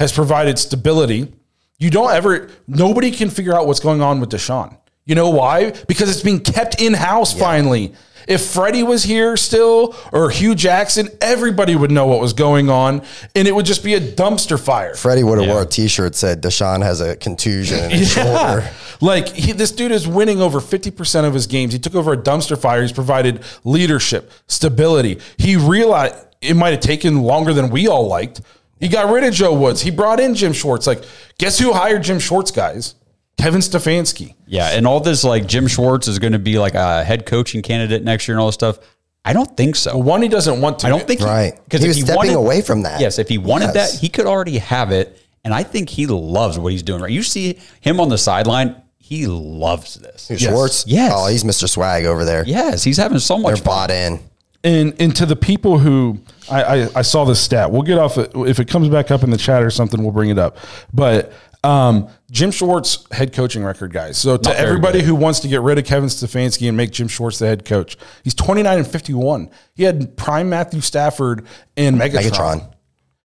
[0.00, 1.32] has provided stability.
[1.78, 4.76] You don't ever nobody can figure out what's going on with Deshaun.
[5.04, 5.70] You know why?
[5.86, 7.94] Because it's being kept in house finally.
[8.26, 13.02] If Freddie was here still or Hue Jackson, everybody would know what was going on
[13.34, 14.94] and it would just be a dumpster fire.
[14.94, 18.68] Freddie would have wore a T-shirt that said Deshaun has a contusion in his shoulder.
[19.00, 21.72] Like he, this dude is winning over 50% of his games.
[21.72, 22.82] He took over a dumpster fire.
[22.82, 25.20] He's provided leadership, stability.
[25.38, 28.42] He realized it might have taken longer than we all liked.
[28.80, 29.80] He got rid of Joe Woods.
[29.80, 30.86] He brought in Jim Schwartz.
[30.86, 31.02] Like,
[31.38, 32.94] guess who hired Jim Schwartz, guys?
[33.36, 34.34] Kevin Stefanski.
[34.46, 37.62] Yeah, and all this like Jim Schwartz is going to be like a head coaching
[37.62, 38.78] candidate next year and all this stuff.
[39.24, 39.92] I don't think so.
[39.94, 40.86] Well, one, he doesn't want to.
[40.86, 41.52] I don't think Right.
[41.64, 43.00] because He if was he stepping wanted, away from that.
[43.00, 43.92] Yes, if he wanted Yes.
[43.92, 47.02] that, he could already have it, and I think he loves what he's doing.
[47.02, 48.74] Right, you see him on the sideline.
[48.96, 50.30] He loves this.
[50.40, 50.84] Schwartz.
[50.86, 51.12] Yes.
[51.14, 51.68] Oh, he's Mr.
[51.68, 52.44] Swag over there.
[52.46, 53.44] Yes, he's having so much.
[53.44, 53.72] They're much fun.
[53.74, 54.20] bought in.
[54.64, 57.70] And and to the people who I, I I saw this stat.
[57.70, 60.02] We'll get off if it comes back up in the chat or something.
[60.02, 60.58] We'll bring it up.
[60.92, 61.32] But
[61.64, 64.18] um, Jim Schwartz head coaching record, guys.
[64.18, 65.06] So to everybody good.
[65.06, 67.96] who wants to get rid of Kevin Stefanski and make Jim Schwartz the head coach,
[68.24, 69.50] he's twenty nine and fifty one.
[69.74, 72.74] He had prime Matthew Stafford and Megatron, Megatron.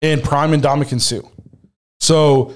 [0.02, 1.28] and prime and Ndamukong Suh.
[2.00, 2.54] So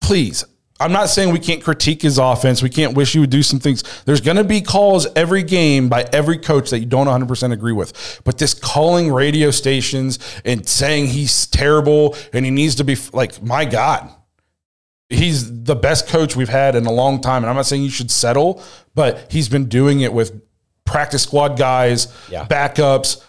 [0.00, 0.44] please.
[0.82, 2.62] I'm not saying we can't critique his offense.
[2.62, 3.82] We can't wish he would do some things.
[4.04, 7.72] There's going to be calls every game by every coach that you don't 100% agree
[7.72, 8.20] with.
[8.24, 13.42] But this calling radio stations and saying he's terrible and he needs to be like,
[13.42, 14.10] my God,
[15.08, 17.42] he's the best coach we've had in a long time.
[17.42, 18.62] And I'm not saying you should settle,
[18.94, 20.40] but he's been doing it with
[20.84, 22.44] practice squad guys, Yeah.
[22.46, 23.22] backups,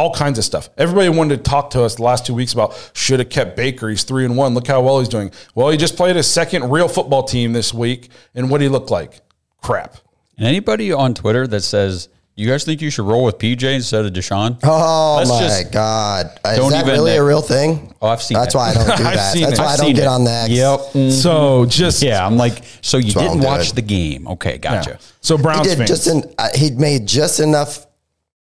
[0.00, 0.70] all kinds of stuff.
[0.78, 3.88] Everybody wanted to talk to us the last two weeks about should have kept Baker.
[3.90, 4.54] He's three and one.
[4.54, 5.30] Look how well he's doing.
[5.54, 8.68] Well, he just played his second real football team this week, and what did he
[8.70, 9.20] look like?
[9.62, 9.96] Crap.
[10.38, 14.06] And anybody on Twitter that says you guys think you should roll with PJ instead
[14.06, 14.58] of Deshaun?
[14.62, 16.26] Oh Let's my God.
[16.46, 17.94] Is don't that even- really a real thing?
[18.00, 18.58] Oh, I've seen That's it.
[18.58, 19.14] why I don't do that.
[19.14, 19.58] That's it.
[19.58, 20.06] why I've I don't get it.
[20.06, 20.50] on the X.
[20.50, 21.12] Yep.
[21.12, 23.74] So just Yeah, I'm like, so you didn't watch it.
[23.74, 24.26] the game?
[24.28, 24.56] Okay, yeah.
[24.56, 24.98] gotcha.
[25.20, 25.90] So He Browns did fans.
[25.90, 27.84] just in, uh, he made just enough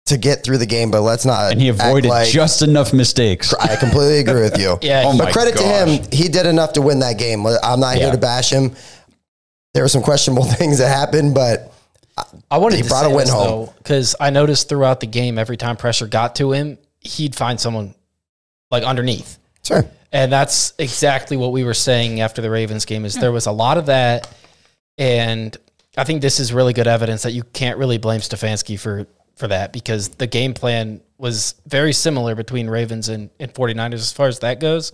[0.06, 1.52] to get through the game, but let's not.
[1.52, 3.54] And he avoided like- just enough mistakes.
[3.56, 4.78] I completely agree with you.
[4.82, 7.46] Yeah, Oh but my credit to him, he did enough to win that game.
[7.48, 8.04] I'm not Yeah.
[8.04, 8.76] here to bash him.
[9.74, 11.74] There were some questionable things that happened, but
[12.52, 13.70] I wanted He to brought say a win this, home.
[13.80, 17.96] because I noticed throughout the game, every time pressure got to him, he'd find someone
[18.72, 19.40] like underneath.
[19.64, 19.86] sure.
[20.12, 23.34] And that's exactly what we were saying after the Ravens game is there hmm.
[23.34, 24.34] was a lot of that.
[24.98, 25.58] And
[25.98, 29.48] I think this is really good evidence that you can't really blame Stefanski for, for
[29.48, 34.28] that because the game plan was very similar between Ravens and, and 49ers as far
[34.28, 34.92] as that goes.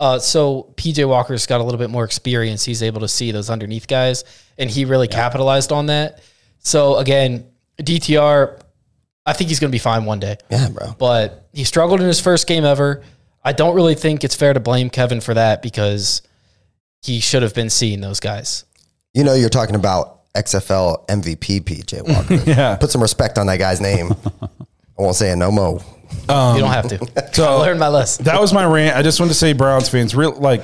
[0.00, 2.64] Uh, so PJ Walker's got a little bit more experience.
[2.64, 4.24] He's able to see those underneath guys,
[4.58, 6.20] and he really capitalized on that.
[6.58, 7.46] So again,
[7.78, 8.60] DTR,
[9.26, 10.94] I think he's going to be fine one day Yeah, bro.
[10.98, 13.02] but he struggled in his first game ever.
[13.44, 16.22] I don't really think it's fair to blame Kevin for that because
[17.02, 18.64] he should have been seeing those guys.
[19.12, 22.34] You know, you're talking about XFL MVP PJ Walker.
[22.50, 22.76] Yeah.
[22.76, 24.12] Put some respect on that guy's name.
[24.42, 25.80] I won't say it no mo.
[26.22, 26.26] you
[26.60, 27.32] don't have to.
[27.34, 28.24] so- I learned my lesson.
[28.24, 28.96] that was my rant.
[28.96, 30.62] I just wanted to say, Browns fans, real like,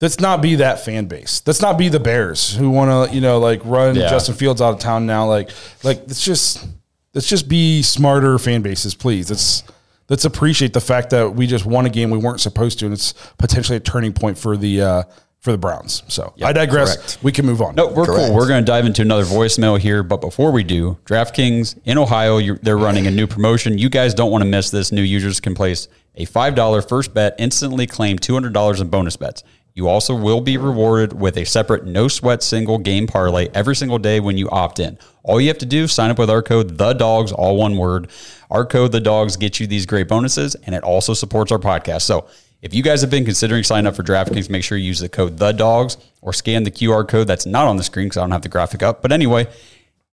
[0.00, 1.42] let's not be that fan base.
[1.46, 4.08] Let's not be the Bears who want to, you know, like run Yeah.
[4.08, 5.26] Justin Fields out of town now.
[5.26, 5.50] Like,
[5.82, 6.66] like let's just
[7.14, 9.30] let's just be smarter fan bases, please.
[9.30, 9.62] Let's
[10.10, 12.92] let's appreciate the fact that we just won a game we weren't supposed to, and
[12.94, 15.02] it's potentially a turning point for the uh,
[15.44, 16.02] for the Browns.
[16.08, 16.96] So I digress.
[16.96, 17.18] correct.
[17.22, 17.74] We can move on.
[17.74, 18.28] No, we're Correct.
[18.28, 18.34] cool.
[18.34, 22.38] We're going to dive into another voicemail here, but before we do, DraftKings in Ohio,
[22.38, 23.76] you're, they're running a new promotion.
[23.76, 24.90] You guys don't want to miss this.
[24.90, 28.88] New users can place a five dollar first bet, instantly claim two hundred dollars in
[28.88, 29.44] bonus bets.
[29.74, 33.98] You also will be rewarded with a separate no sweat single game parlay every single
[33.98, 34.98] day when you opt in.
[35.24, 38.08] All you have to do sign up with our code the dogs, all one word.
[38.50, 42.02] Our code the dogs gets you these great bonuses, and it also supports our podcast.
[42.02, 42.28] So
[42.64, 45.08] if you guys have been considering signing up for DraftKings, make sure you use the
[45.10, 48.22] code the dogs or scan the QR code that's not on the screen because I
[48.22, 49.02] don't have the graphic up.
[49.02, 49.48] But anyway,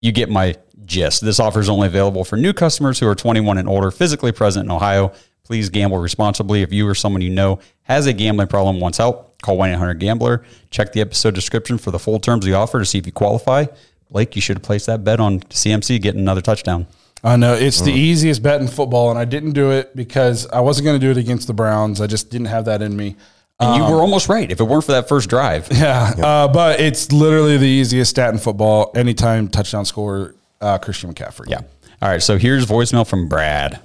[0.01, 0.55] you get my
[0.85, 1.25] gist.
[1.25, 4.67] This offer is only available for new customers who are 21 and older, physically present
[4.67, 5.13] in Ohio.
[5.43, 6.63] Please gamble responsibly.
[6.63, 9.95] If you or someone you know has a gambling problem, wants help, call 1 800
[9.95, 10.45] Gambler.
[10.71, 13.13] Check the episode description for the full terms of the offer to see if you
[13.13, 13.67] qualify.
[14.09, 16.87] Blake, you should have placed that bet on CMC getting another touchdown.
[17.25, 20.61] I know it's the easiest bet in football, and I didn't do it because I
[20.61, 22.01] wasn't going to do it against the Browns.
[22.01, 23.17] I just didn't have that in me.
[23.59, 24.51] And you were almost right.
[24.51, 28.33] If it weren't for that first drive, Yeah, uh, but it's literally the easiest stat
[28.35, 28.93] in football.
[28.95, 31.49] Anytime touchdown score, uh, Christian McCaffrey.
[31.49, 31.61] yeah.
[32.03, 32.23] All right.
[32.23, 33.81] So here's voicemail from Brad.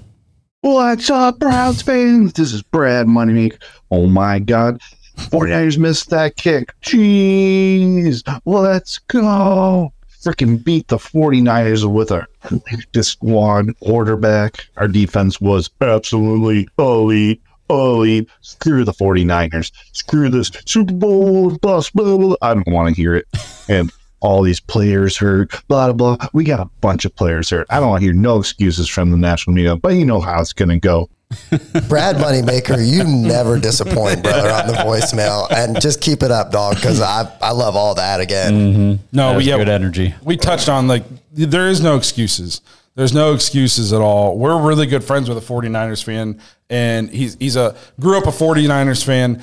[0.60, 2.34] What's up, Browns fans?
[2.34, 3.58] This is Brad Moneymaker.
[3.90, 4.82] Oh my God.
[5.18, 6.74] 49ers missed that kick.
[6.82, 8.22] Jeez.
[8.46, 9.94] Let's go.
[10.24, 12.28] Freaking beat the 49ers with our
[12.94, 14.68] just squad quarterback.
[14.78, 17.42] Our defense was absolutely elite.
[17.70, 18.30] Elite.
[18.42, 19.72] Screw the 49ers.
[19.94, 21.58] Screw this Super Bowl.
[21.58, 22.36] Blah, blah, blah.
[22.42, 23.26] I don't want to hear it.
[23.68, 26.28] And all these players hurt, blah, blah, blah.
[26.34, 27.66] We got a bunch of players hurt.
[27.70, 30.40] I don't want to hear no excuses from the national media, but you know how
[30.40, 31.10] it's going to go.
[31.88, 35.48] Brad Moneymaker, you never disappoint, brother, on the voicemail.
[35.52, 39.00] And just keep it up, dog, because I, I love all that again.
[39.12, 40.14] No, That but was yeah, good energy.
[40.24, 42.62] we touched on like there is no excuses.
[42.96, 44.38] There's no excuses at all.
[44.38, 48.32] We're really good friends with a 49ers fan and he's he's a grew up a
[48.32, 49.42] 49ers fan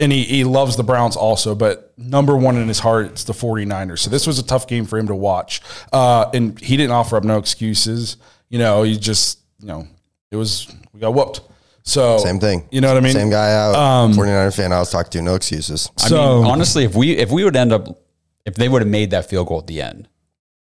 [0.00, 3.32] and he, he loves the Browns also, but number one in his heart, it's the
[3.32, 3.98] 49ers.
[4.00, 5.60] So this was a tough game for him to watch.
[5.92, 8.16] Uh, and he didn't offer up no excuses.
[8.48, 9.88] You know, he just, you know,
[10.30, 11.40] it was, we got whooped.
[11.84, 12.66] So Same thing.
[12.70, 13.12] You know what I mean?
[13.12, 13.74] Same guy out.
[13.76, 15.90] Um, 49er fan I was talking to, no excuses.
[16.02, 18.02] I So- mean, honestly, if we if we would end up
[18.44, 20.08] if they would have made that field goal at the end,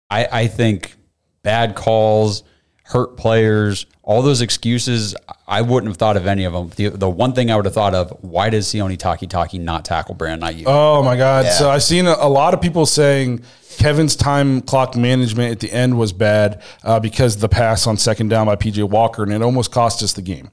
[0.09, 0.95] I, I think
[1.43, 2.43] bad calls,
[2.91, 5.15] hurt players, all those excuses,
[5.47, 6.71] I wouldn't have thought of any of them.
[6.75, 10.17] The, the one thing I would have thought of, why does Sione Takitaki not tackle
[10.17, 10.65] Brandon Aiyuk?
[10.67, 11.45] Oh my God!
[11.45, 11.53] Yeah.
[11.53, 13.43] So I've seen a, a lot of people saying
[13.79, 18.29] Kevin's time clock management at the end was bad uh, because the pass on second
[18.29, 20.51] down by PJ Walker, and it almost cost us the game.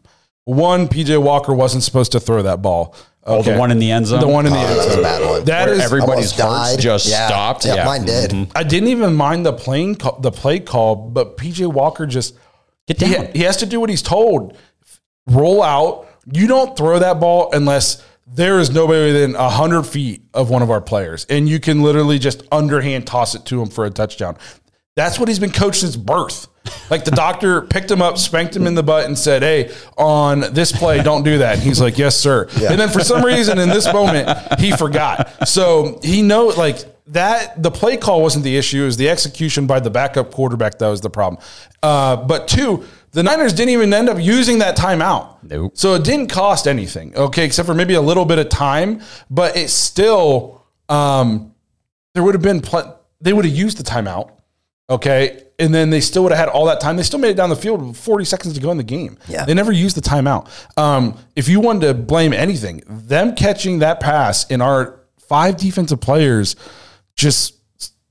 [0.47, 2.95] One, PJ Walker wasn't supposed to throw that ball.
[3.25, 4.21] Oh, the one in the end zone?
[4.21, 4.99] The one in the Oh, end that was zone.
[4.99, 5.43] a bad one.
[5.43, 6.79] That Where is everybody's Almost hearts died.
[6.79, 7.27] just Yeah.
[7.27, 7.65] stopped.
[7.65, 8.31] Yeah, mine did.
[8.31, 8.47] Mhm.
[8.55, 12.36] I didn't even mind the plane call, the play call, but PJ Walker just
[12.88, 13.27] Get he, down.
[13.33, 14.53] he has to do what he's told.
[15.29, 16.05] Roll out.
[16.31, 20.71] You don't throw that ball unless there is nobody within hundred feet of one of
[20.71, 24.38] our players, and you can literally just underhand toss it to him for a touchdown.
[24.95, 26.47] That's what he's been coached since birth.
[26.89, 30.41] Like the doctor picked him up, spanked him in the butt, and said, "Hey, on
[30.53, 33.60] this play, don't do that." And he's like, "Yes, sir." And then for some reason,
[33.60, 35.47] in this moment, he forgot.
[35.47, 37.62] So he know like that.
[37.62, 40.88] The play call wasn't the issue; it was the execution by the backup quarterback that
[40.88, 41.41] was the problem.
[41.84, 45.38] Uh, but two, the Niners didn't even end up using that timeout.
[45.43, 45.71] Nope.
[45.75, 49.01] So it didn't cost anything, okay, except for maybe a little bit of time.
[49.30, 51.53] But it still, um,
[52.13, 54.32] there would have been pl- they would have used the timeout.
[54.89, 55.43] Okay.
[55.60, 56.98] And then they still would have had all that time.
[56.98, 59.17] They still made it down the field with 40 seconds to go in the game.
[59.28, 59.43] Yeah.
[59.43, 60.48] They never used the timeout.
[60.78, 66.00] Um, if you wanted to blame anything, them catching that pass in our five defensive
[66.00, 66.56] players
[67.15, 67.56] just,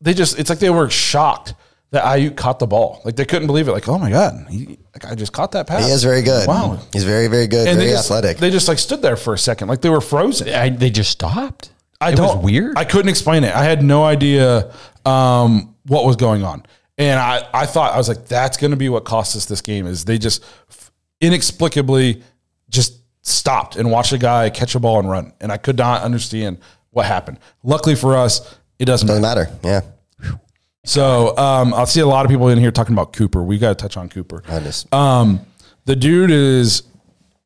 [0.01, 1.55] they just, it's like they were shocked
[1.91, 3.01] that Aiyuk caught the ball.
[3.05, 3.73] Like they couldn't believe it.
[3.73, 5.85] Like, oh my God, he, like I just caught that pass.
[5.85, 6.49] He is very good.
[6.49, 6.81] Wow.
[6.93, 7.69] He's very, very good.
[7.69, 8.39] And very they just, athletic.
[8.39, 10.49] They just like stood there for a second, like they were frozen.
[10.49, 11.71] I, they just stopped.
[12.01, 12.77] I it don't was weird.
[12.77, 13.55] I couldn't explain it.
[13.55, 14.73] I had no idea
[15.07, 16.67] um, what was going on,
[16.99, 19.61] and I I thought I was like, that's going to be what cost us this
[19.61, 19.87] game.
[19.87, 20.45] Is they just
[21.21, 22.23] inexplicably
[22.69, 26.03] just stopped and watched a guy catch a ball and run, and I could not
[26.03, 26.59] understand
[26.91, 27.39] what happened.
[27.63, 29.51] Luckily for us, it doesn't Doesn't matter.
[29.63, 29.87] matter.
[30.23, 30.31] Yeah.
[30.85, 33.43] So um, I'll see a lot of people in here talking about Cooper.
[33.43, 34.43] We got to touch on Cooper.
[34.49, 35.41] I just, Um,
[35.85, 36.85] the dude is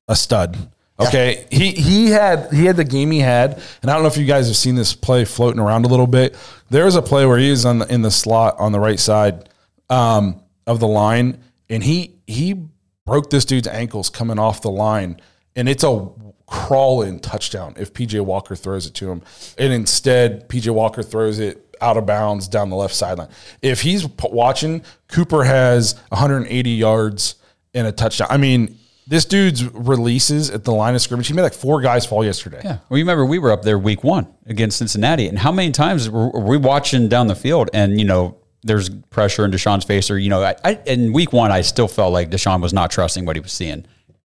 [0.09, 0.59] a stud.
[1.07, 4.17] Okay, he he had he had the game he had, and I don't know if
[4.17, 6.37] you guys have seen this play floating around a little bit.
[6.69, 8.99] There was a play where he is on the, in the slot on the right
[8.99, 9.49] side
[9.89, 12.67] um, of the line, and he he
[13.07, 15.21] broke this dude's ankles coming off the line,
[15.57, 16.09] and it's a
[16.47, 19.23] crawl in touchdown if PJ Walker throws it to him,
[19.57, 23.29] and instead PJ Walker throws it out of bounds down the left sideline.
[23.63, 27.37] If he's watching, Cooper has 180 yards
[27.75, 28.29] and a touchdown.
[28.31, 31.27] I mean, this dude's releases at the line of scrimmage.
[31.29, 32.61] He made like four guys fall yesterday.
[32.65, 32.79] Yeah.
[32.89, 36.09] Well, you remember we were up there week one against Cincinnati, and how many times
[36.09, 40.11] were were we watching down the field and, you know, there's pressure in Deshaun's face,
[40.11, 42.91] or, you know, I, I, in week one, I still felt like Deshaun was not
[42.91, 43.87] trusting what he was seeing.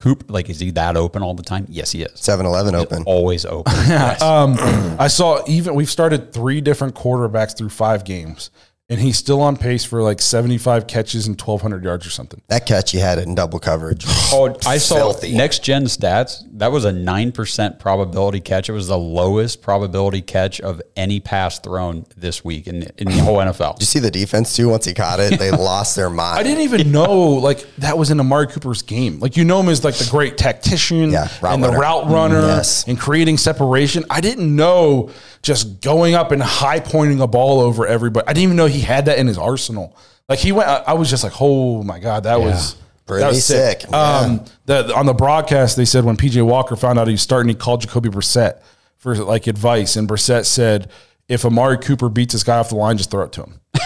[0.02, 1.66] Coop, like, is he that open all the time?
[1.70, 2.20] Yes, he is.
[2.20, 3.04] 7 Eleven open.
[3.06, 3.74] Always open.
[3.88, 4.22] Yes.
[4.26, 4.56] Um,
[5.00, 8.50] I saw even we've started three different quarterbacks through five games,
[8.88, 12.40] and he's still on pace for like 75 catches and 1,200 yards or something.
[12.50, 14.06] That catch he had it in double coverage.
[14.32, 15.36] Oh, I saw Filthy.
[15.36, 16.44] next gen stats.
[16.52, 18.70] That was a 9% probability catch.
[18.70, 23.24] It was the lowest probability catch of any pass thrown this week in, in the
[23.24, 23.74] whole NFL.
[23.78, 24.70] Did you see the defense too?
[24.70, 26.38] Once he caught it, they lost their mind.
[26.38, 29.20] I didn't even know like that was in Amari Cooper's game.
[29.20, 32.42] Like you know him as like the great tactician Yeah, route and the route runner
[32.42, 32.88] Yes.
[32.88, 34.06] and creating separation.
[34.12, 35.10] I didn't know
[35.46, 38.28] just going up and high pointing a ball over everybody.
[38.28, 39.96] I didn't even know he had that in his arsenal.
[40.28, 43.30] Like he went, I I was just like, oh my god, that was Pretty that
[43.30, 43.94] was sick.
[43.94, 47.50] Um, the, on the broadcast, they said when PJ Walker found out he was starting,
[47.50, 48.62] he called Jacoby Brissett
[48.98, 50.90] for like advice, and Brissett said,
[51.28, 53.60] if Amari Cooper beats this guy off the line, just throw it to him.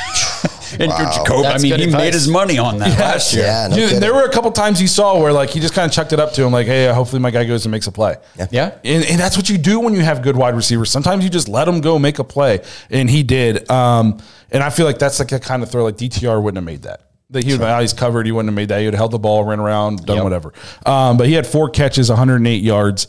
[0.74, 1.92] And Jacob, I mean, he advice.
[1.94, 3.44] made his money on that last year.
[3.46, 5.86] Yeah, no Dude, there were a couple times you saw where like he just kind
[5.88, 7.92] of chucked it up to him, like, "Hey, hopefully my guy goes and makes a
[7.92, 8.18] play."
[8.52, 8.76] Yeah.
[8.84, 10.90] and, and that's what you do when you have good wide receivers.
[10.92, 13.70] Sometimes you just let them go make a play, and he did.
[13.72, 14.20] Um,
[14.52, 16.82] and I feel like that's like a kind of throw like DTR wouldn't have made
[16.84, 17.02] that.
[17.32, 18.26] That he would have he's covered.
[18.26, 18.80] He wouldn't have made that.
[18.80, 20.24] He would have held the ball, ran around, done Yep.
[20.24, 20.54] whatever.
[20.86, 23.08] Um, but he had four catches, 108 yards.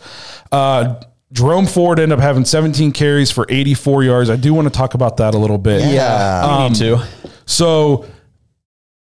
[0.53, 0.97] Uh,
[1.33, 4.29] Jerome Ford ended up having 17 carries for 84 yards.
[4.31, 5.83] I do want to talk about that a little bit.
[5.85, 6.65] Yeah.
[6.65, 7.07] You need to.
[7.51, 8.07] So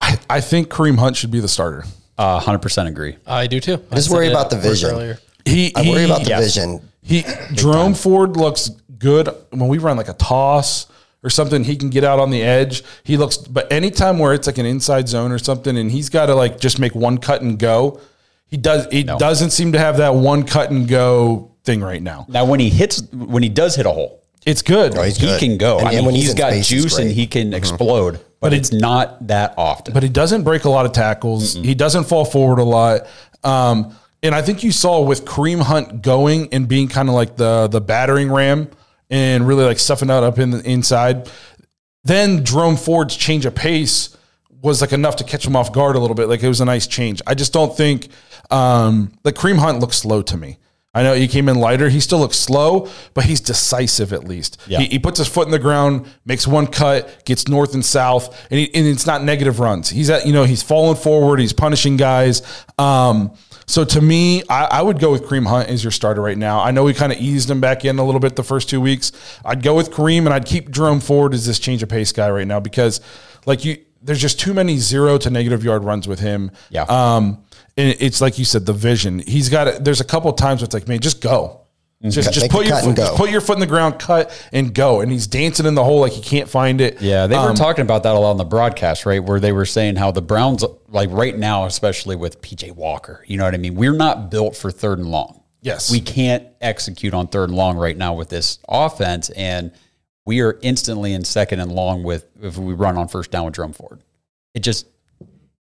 [0.01, 1.83] I, I think Kareem Hunt should be the starter.
[2.17, 3.15] Uh, 100% agree.
[3.27, 3.83] I do too.
[3.91, 4.89] I just worry about the vision.
[4.89, 5.19] earlier.
[5.45, 6.43] He, I worry about the yes.
[6.55, 6.89] vision.
[7.01, 7.23] He
[7.53, 10.87] Jerome Ford looks good when we run like a toss
[11.23, 11.63] or something.
[11.63, 12.81] He can get out on the edge.
[13.03, 16.27] He looks, but anytime where it's like an inside zone or something, and he's got
[16.27, 17.99] to like just make one cut and go.
[18.47, 18.87] He does.
[18.91, 19.17] He No.
[19.19, 22.25] doesn't seem to have that one cut and go thing right now.
[22.29, 24.93] Now, when he hits, when he does hit a hole, It's good.
[24.95, 25.39] he's he good.
[25.39, 25.79] can go.
[25.79, 28.49] And- I and when he's he's in got space, juice and he can explode, but,
[28.49, 29.93] But it's not that often.
[29.93, 31.53] but he doesn't break a lot of tackles.
[31.55, 33.07] He doesn't fall forward a lot.
[33.43, 37.35] Um, and I think you saw with Kareem Hunt going and being kind of like
[37.35, 38.69] the the battering ram
[39.09, 41.29] and really like stuffing out up in the inside.
[42.05, 44.15] Then Jerome Ford's change of pace
[44.61, 46.27] was like enough to catch him off guard a little bit.
[46.29, 47.21] Like it was a nice change.
[47.27, 48.07] I just don't think
[48.49, 50.57] um, like Kareem Hunt looks slow to me.
[50.93, 51.89] I know he came in lighter.
[51.89, 54.59] He still looks slow, but he's decisive at least.
[54.67, 54.79] Yeah.
[54.79, 58.47] He, he puts his foot in the ground, makes one cut, gets north and south,
[58.51, 59.89] and, he, and it's not negative runs.
[59.89, 61.39] He's at you know he's falling forward.
[61.39, 62.41] He's punishing guys.
[62.77, 63.35] Um,
[63.65, 66.59] so to me, I, I would go with Kareem Hunt as your starter right now.
[66.59, 68.81] I know we kind of eased him back in a little bit the first two
[68.81, 69.11] weeks.
[69.45, 72.29] I'd go with Kareem and I'd keep Jerome Ford as this change of pace guy
[72.29, 72.99] right now because
[73.45, 76.51] like you, there's just too many zero to negative yard runs with him.
[76.69, 76.83] Yeah.
[76.83, 77.43] Um,
[77.77, 79.19] and it's like you said, the vision.
[79.19, 79.67] He's got.
[79.67, 79.83] it.
[79.83, 81.59] There's a couple of times where it's like, man, just go.
[82.05, 84.73] Just, Cut- just put your foot, just put your foot in the ground, cut and
[84.73, 84.99] go.
[84.99, 87.01] And he's dancing in the hole like he can't find it.
[87.01, 89.23] Yeah, they were Um, talking about that a lot on the broadcast, right?
[89.23, 93.37] Where they were saying how the Browns, like right now, especially with PJ Walker, you
[93.37, 93.75] know what I mean?
[93.75, 95.43] We're not built for third and long.
[95.61, 95.89] Yes.
[95.89, 99.29] We can't execute on third and long right now with this offense.
[99.29, 99.71] And
[100.25, 103.53] we are instantly in second and long with if we run on first down with
[103.55, 104.01] Jerome Ford.
[104.53, 104.87] It just,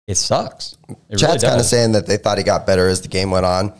[0.07, 0.77] it sucks.
[0.89, 3.31] It really Chad's kind of saying that they thought he got better as the game
[3.31, 3.73] went on.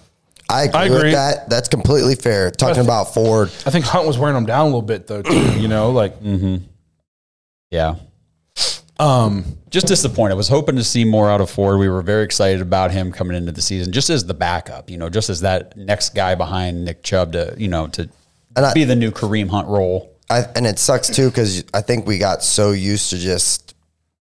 [0.49, 0.97] I agree, I agree.
[1.05, 1.49] with that.
[1.51, 2.51] That's completely fair.
[2.51, 5.61] Talking about Ford, I think Hunt was wearing him down a little bit though, too.
[5.61, 6.65] You know, like mm-hmm.
[7.71, 7.97] Yeah.
[9.01, 10.35] um, Just disappointed.
[10.35, 11.79] I was hoping to see more out of Ford.
[11.81, 14.97] We were very excited about him coming into the season, just as the backup, you
[14.97, 18.09] know, just as that next guy behind Nick Chubb to, you know, to
[18.57, 20.11] And I- be the new Kareem Hunt role.
[20.31, 23.74] I, and it sucks too because I think we got so used to just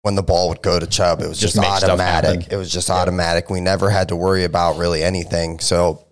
[0.01, 2.51] when the ball would go to Chubb, it was Just just, automatic.
[2.51, 3.49] It was just automatic.
[3.49, 5.59] We never had to worry about really anything.
[5.59, 6.05] So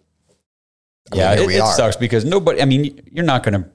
[1.14, 1.74] I yeah, mean, it, we it are.
[1.74, 2.62] sucks because nobody.
[2.62, 3.70] I mean, you're not going to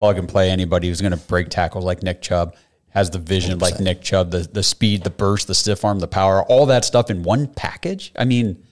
[0.00, 2.56] plug and play anybody who's going to break tackles like Nick Chubb.
[2.88, 6.08] Has the vision like Nick Chubb, the the speed, the burst, the stiff arm, the
[6.08, 8.10] power, all that stuff in one package.
[8.16, 8.64] I mean,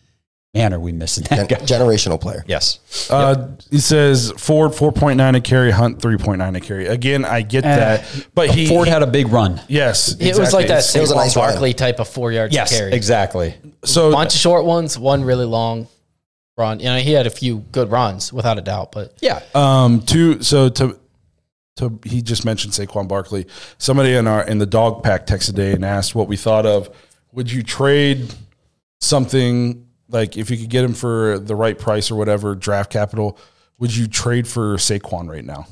[0.59, 1.65] man, are we missing that Gen- guy?
[1.65, 2.45] generational player.
[2.47, 2.81] Yes.
[3.11, 6.87] uh, he says Ford four point nine a carry, Hunt three point nine a carry.
[6.87, 8.05] Again, I get that,
[8.35, 9.61] but he Ford had a big run.
[9.69, 11.51] yes, It was like that It was a Saquon nice run.
[11.51, 12.93] Barkley type of four yards Yes, carry.
[12.93, 13.55] exactly.
[13.85, 15.87] So bunch of short ones, one really long
[16.57, 16.81] run.
[16.81, 19.41] You know, he had a few good runs without a doubt, but Yeah.
[19.55, 20.99] Um, to so to
[21.77, 23.47] to he just mentioned Saquon Barkley.
[23.79, 26.91] Somebody in our in the dog pack text today and asked what we thought of.
[27.33, 28.35] Would you trade
[29.01, 33.39] something like if you could get him for the right price or whatever draft capital?
[33.79, 35.67] Would you trade for Saquon right now?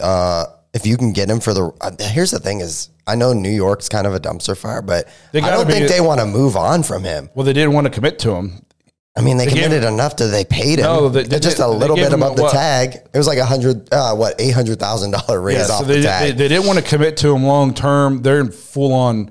[0.00, 3.32] Uh, if you can get him for the, uh, here's the thing is, I know
[3.34, 6.26] New York's kind of a dumpster fire, but They I don't think they want to
[6.26, 7.28] move on from him.
[7.34, 8.64] Well, they didn't want to commit to him.
[9.14, 10.86] I mean, they, They committed enough that they paid him.
[10.86, 12.52] No, they- they just a little bit above the what?
[12.52, 12.94] tag.
[13.12, 15.84] It was like a hundred, uh, what, eight hundred thousand dollar raise Yeah, off so
[15.84, 16.36] they, the they, tag.
[16.38, 18.22] they didn't want to commit to him long term.
[18.22, 19.30] They're in full on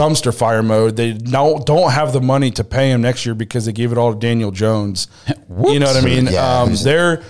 [0.00, 0.96] dumpster fire mode.
[0.96, 3.98] They don't don't have the money to pay him next year because they gave it
[3.98, 5.08] all to Daniel Jones.
[5.28, 6.26] you know what I mean?
[6.26, 7.22] Yeah, um, they're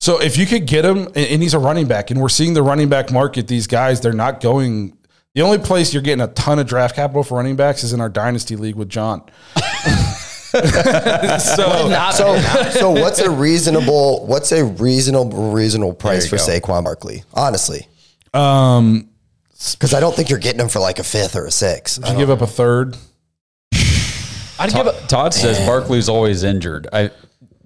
[0.00, 2.54] so if you could get him, and, and he's a running back, and we're seeing
[2.54, 3.48] the running back market.
[3.48, 4.96] These guys, they're not going.
[5.34, 8.00] The only place you're getting a ton of draft capital for running backs is in
[8.00, 9.22] our dynasty league with John.
[10.50, 10.58] so
[11.88, 12.36] not so,
[12.70, 16.42] so what's a reasonable, what's a reasonable, reasonable price for go.
[16.42, 17.22] Saquon Barkley?
[17.32, 17.86] Honestly,
[18.34, 19.09] um,
[19.72, 22.00] because I don't think you're getting him for like a fifth or a sixth.
[22.08, 22.96] you give up a third.
[24.58, 26.86] I'd give a, Todd says Barkley's always injured.
[26.92, 27.10] I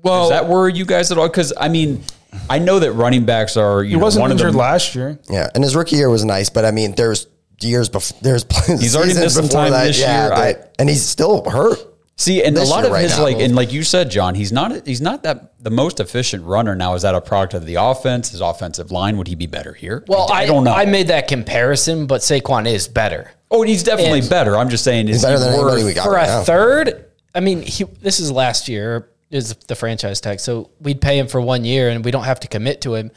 [0.03, 1.28] Well, does that worry you guys at all?
[1.28, 2.05] Because I mean,
[2.49, 4.95] I know that running backs are you he know, wasn't one of injured the last
[4.95, 5.18] year.
[5.28, 7.26] Yeah, and his rookie year was nice, but I mean, there's
[7.61, 8.16] years before.
[8.22, 10.32] There's He's already seasons missed some before time that, this yeah, year.
[10.34, 11.78] I- and he's still hurt.
[12.16, 13.24] See, and a lot of right his now.
[13.24, 16.76] like, and like you said, John, he's not he's not that the most efficient runner
[16.76, 16.94] now.
[16.94, 18.30] Is that a product of the offense?
[18.30, 20.04] His offensive line would he be better here?
[20.06, 20.72] well, I, I don't know.
[20.72, 23.32] I made that comparison, but Saquon is better.
[23.50, 24.56] oh, he's definitely and- better.
[24.56, 26.04] I'm just saying, is better he than worth- anybody we got.
[26.04, 26.42] For right a now.
[26.44, 31.18] third, I mean, he, this is last year is the franchise tag, so we'd pay
[31.18, 33.10] him for one year, and we don't have to commit to him.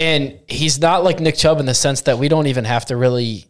[0.00, 2.96] And he's not like Nick Chubb in the sense that we don't even have to
[2.96, 3.46] really.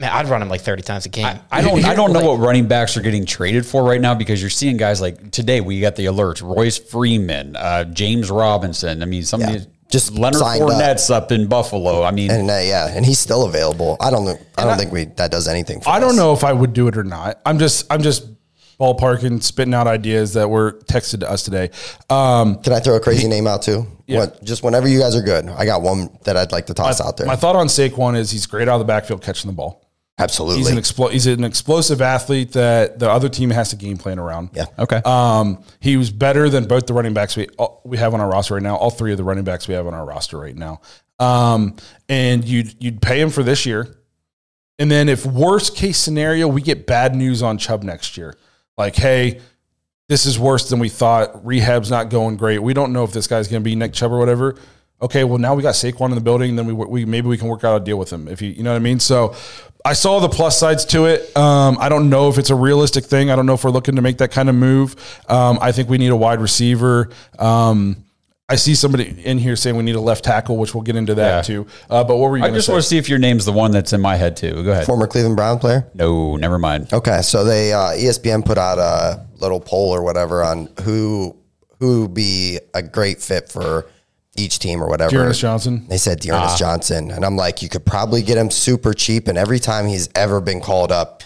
[0.00, 1.38] Man, I'd run him like thirty times a game.
[1.52, 1.84] I don't.
[1.84, 4.50] I don't know Like- what running backs are getting traded for right now because you're
[4.50, 5.60] seeing guys like today.
[5.60, 9.02] We got the alerts: Royce Freeman, uh, James Robinson.
[9.02, 10.70] I mean, some Yeah, these just Leonard signed up.
[10.70, 11.30] Fournette's up.
[11.30, 12.02] in Buffalo.
[12.02, 13.96] I mean, And uh, yeah, and he's still available.
[14.00, 14.36] I don't know.
[14.58, 15.80] I don't think we that does anything.
[15.80, 16.16] for I don't us.
[16.16, 17.40] know if I would do it or not.
[17.46, 18.26] I'm just I'm just
[18.80, 21.70] ballparking, spitting out ideas that were texted to us today.
[22.10, 23.86] Um, Can I throw a crazy name out too?
[24.08, 25.48] What, just whenever you guys are good.
[25.48, 27.28] I got one that I'd like to toss out there.
[27.28, 29.80] my thought on Saquon is he's great out of the backfield catching the ball.
[30.16, 30.58] Absolutely.
[30.58, 34.20] He's an explo- he's an explosive athlete that the other team has to game plan
[34.20, 34.50] around.
[34.54, 34.66] Yeah.
[34.78, 35.00] Okay.
[35.04, 38.30] Um, he was better than both the running backs we all, we have on our
[38.30, 38.76] roster right now.
[38.76, 40.80] All three of the running backs we have on our roster right now.
[41.18, 41.76] Um,
[42.08, 43.98] and you'd you'd pay him for this year,
[44.78, 48.36] and then if worst case scenario we get bad news on Chubb next year,
[48.78, 49.40] like hey,
[50.08, 51.44] this is worse than we thought.
[51.44, 52.60] Rehab's not going great.
[52.60, 54.56] We don't know if this guy's going to be Nick Chubb or whatever.
[55.02, 56.56] Okay, well now we got Saquon in the building.
[56.56, 58.62] Then we, we maybe we can work out a deal with him if you you
[58.62, 59.00] know what I mean.
[59.00, 59.34] So
[59.84, 61.36] I saw the plus sides to it.
[61.36, 63.30] Um, I don't know if it's a realistic thing.
[63.30, 64.96] I don't know if we're looking to make that kind of move.
[65.28, 67.10] Um, I think we need a wide receiver.
[67.38, 67.96] Um,
[68.48, 71.14] I see somebody in here saying we need a left tackle, which we'll get into
[71.16, 71.42] that Yeah.
[71.42, 71.66] too.
[71.90, 72.72] Uh, but what were you I just say?
[72.72, 74.62] want to see if your name's the one that's in my head too.
[74.62, 74.86] Go ahead.
[74.86, 75.86] Former Cleveland Brown player.
[75.94, 76.92] No, never mind.
[76.92, 81.36] Okay, so they uh, ESPN put out a little poll or whatever on who
[81.80, 83.86] who would be a great fit for
[84.36, 85.10] each team or whatever.
[85.10, 85.86] D'Ernest Johnson.
[85.88, 86.58] They said D'Ernest ah.
[86.58, 90.08] Johnson, and I'm like, you could probably get him super cheap, and every time he's
[90.14, 91.22] ever been called up,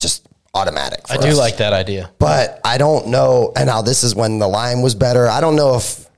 [0.00, 1.00] just automatic.
[1.10, 1.38] I for do us.
[1.38, 2.10] like that idea.
[2.18, 3.52] but I don't know.
[3.56, 5.28] And now this is when the line was better.
[5.28, 6.08] I don't know if.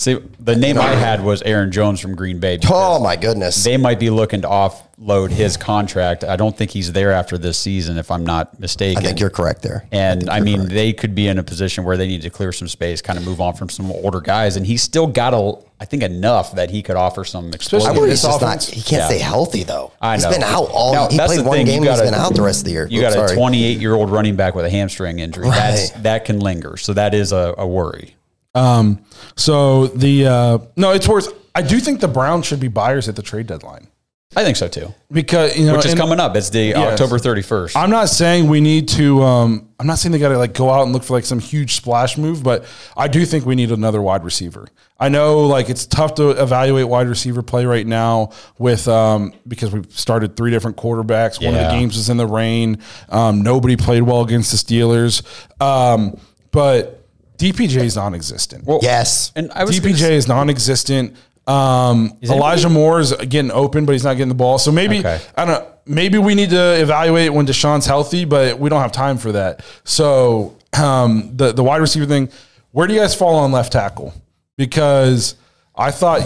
[0.00, 2.58] See, the name I had was Aaron Jones from Green Bay.
[2.70, 3.62] Oh my goodness!
[3.62, 6.24] They might be looking to offload his contract.
[6.24, 8.96] I don't think he's there after this season, if I'm not mistaken.
[9.04, 9.86] I think you're correct there.
[9.92, 12.66] And I, mean, they could be in a position where they need to clear some
[12.66, 14.56] space, kind of move on from some older guys.
[14.56, 17.94] And he's still got a, I think, enough that he could offer some I explosive.
[17.94, 18.62] worry this he's just not.
[18.64, 19.06] He can't Yeah.
[19.08, 19.92] stay healthy though.
[20.00, 20.30] I He's know.
[20.30, 20.94] been out all.
[20.94, 21.82] Now, he played one thing, you game.
[21.82, 22.86] He's got been a- out the rest of the year.
[22.90, 25.50] You Oops, got a 28 year old running back with a hamstring injury.
[25.50, 26.78] That's that can linger.
[26.78, 28.14] So that is a, a worry.
[28.54, 29.04] Um,
[29.36, 31.32] so the uh, no, it's worth.
[31.54, 33.88] I do think the Browns should be buyers at the trade deadline
[34.36, 34.94] I think so too.
[35.10, 36.36] because you know, Which is and coming up.
[36.36, 37.74] It's the October 31st.
[37.74, 39.22] I'm not saying we need to.
[39.24, 41.40] Um, I'm not saying they got to like go out and look for like some
[41.40, 42.64] huge splash move, but
[42.96, 44.68] I do think we need another wide receiver.
[45.00, 49.72] I know like it's tough to evaluate wide receiver play right now with um, because
[49.72, 51.44] we've started three different quarterbacks.
[51.44, 52.78] One of the games was in the rain.
[53.08, 55.24] Um, nobody played well against the Steelers,
[55.60, 56.16] um,
[56.52, 56.99] but
[57.40, 58.64] DPJ is non-existent.
[58.64, 59.32] Well, Yes.
[59.34, 61.16] And I was gonna DPJ is non-existent.
[61.46, 64.58] Um, Elijah Moore is getting open, but he's not getting the ball.
[64.58, 65.18] So maybe Okay.
[65.36, 65.66] I don't know.
[65.86, 69.64] Maybe we need to evaluate when Deshaun's healthy, but we don't have time for that.
[69.84, 72.28] So um, the the wide receiver thing.
[72.72, 74.14] Where do you guys fall on left tackle?
[74.56, 75.34] Because
[75.74, 76.20] I thought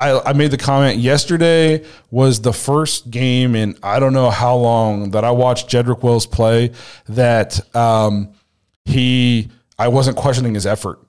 [0.00, 4.56] I, I made the comment yesterday was the first game in I don't know how
[4.56, 6.72] long that I watched Jedrick Wills play
[7.08, 8.32] that um,
[8.84, 11.00] he I wasn't questioning his effort.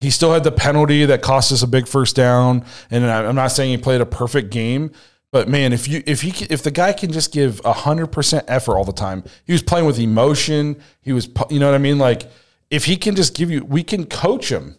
[0.00, 3.48] He still had the penalty that cost us a big first down, and I'm not
[3.48, 4.92] saying he played a perfect game,
[5.30, 8.76] but man, if you if he if the guy can just give hundred percent effort
[8.76, 10.80] all the time, he was playing with emotion.
[11.02, 11.98] He was you know what I mean.
[11.98, 12.30] Like
[12.70, 14.76] if he can just give you, we can coach him.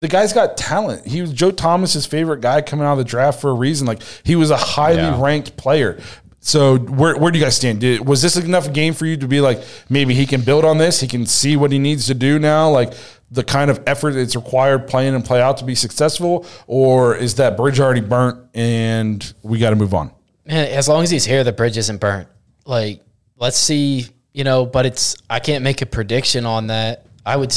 [0.00, 1.06] The guy's got talent.
[1.06, 3.86] He was Joe Thomas's favorite guy coming out of the draft for a reason.
[3.86, 5.22] Like he was a highly Yeah.
[5.22, 5.98] ranked player.
[6.46, 7.80] So where where do you guys stand?
[7.80, 10.76] Did, was this enough game for you to be like maybe he can build on
[10.76, 11.00] this?
[11.00, 12.92] He can see what he needs to do now, like
[13.30, 17.36] the kind of effort that's required playing and play out to be successful, or is
[17.36, 20.12] that bridge already burnt and we got to move on?
[20.44, 22.28] Man, as long as he's here, the bridge isn't burnt.
[22.66, 23.00] Like,
[23.38, 24.66] let's see, you know.
[24.66, 27.06] But it's I can't make a prediction on that.
[27.24, 27.56] I would,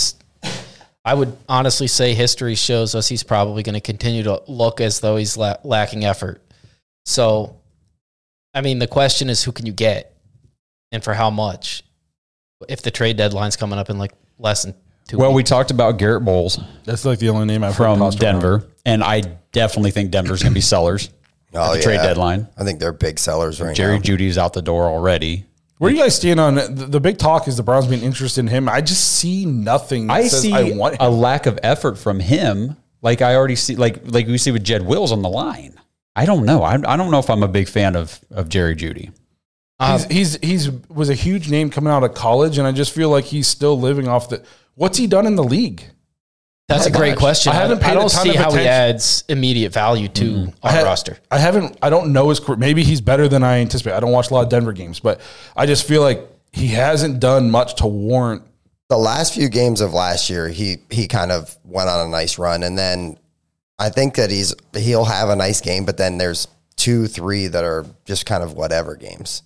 [1.04, 5.02] I would honestly say history shows us he's probably going to continue to look as
[5.02, 6.42] though he's la- lacking effort.
[7.06, 7.58] So,
[8.58, 10.18] I mean, the question is, who can you get,
[10.92, 11.84] and for how much?
[12.68, 14.74] If the trade deadline's coming up in like less than
[15.08, 15.18] two.
[15.20, 18.22] well, we talked about Garett Bolles That's like the only name I've heard from tossed
[18.24, 18.34] around.
[18.34, 21.12] Denver, and I definitely think Denver's going to be sellers
[21.54, 22.08] Oh, at the trade yeah.
[22.08, 22.48] deadline.
[22.58, 24.02] I think they're big sellers right Jerry now.
[24.02, 25.46] Jeudy's out the door already.
[25.78, 27.48] Where do you guys stand on the, the big talk?
[27.48, 28.68] Is the Browns being interested in him?
[28.68, 30.08] I just see nothing.
[30.08, 31.02] That I says see I want him.
[31.02, 32.76] a lack of effort from him.
[33.04, 35.80] Like I already see, like like we see with Jed Wills on the line.
[36.18, 36.64] I don't know.
[36.64, 39.12] I, I don't know if I'm a big fan of of Jerry Jeudy.
[39.80, 42.92] Um, he's, he's he's was a huge name coming out of college, and I just
[42.92, 44.44] feel like he's still living off the.
[44.74, 45.84] What's he done in the league?
[46.68, 47.20] That's a great much.
[47.20, 47.54] question.
[47.54, 50.08] I I, haven't I paid a don't ton see of how he adds immediate value
[50.10, 50.50] to mm-hmm.
[50.64, 51.18] our I ha- roster.
[51.30, 51.78] I haven't.
[51.82, 52.58] I don't know his career.
[52.58, 53.94] Maybe he's better than I anticipate.
[53.94, 55.22] I don't watch a lot of Denver games, but
[55.56, 58.42] I just feel like he hasn't done much to warrant.
[58.90, 62.40] the last few games of last year, he he kind of went on a nice
[62.40, 63.18] run, and then
[63.80, 66.48] I think that he's he'll have a nice game, but then there's
[66.78, 69.44] two, three that are just kind of whatever games.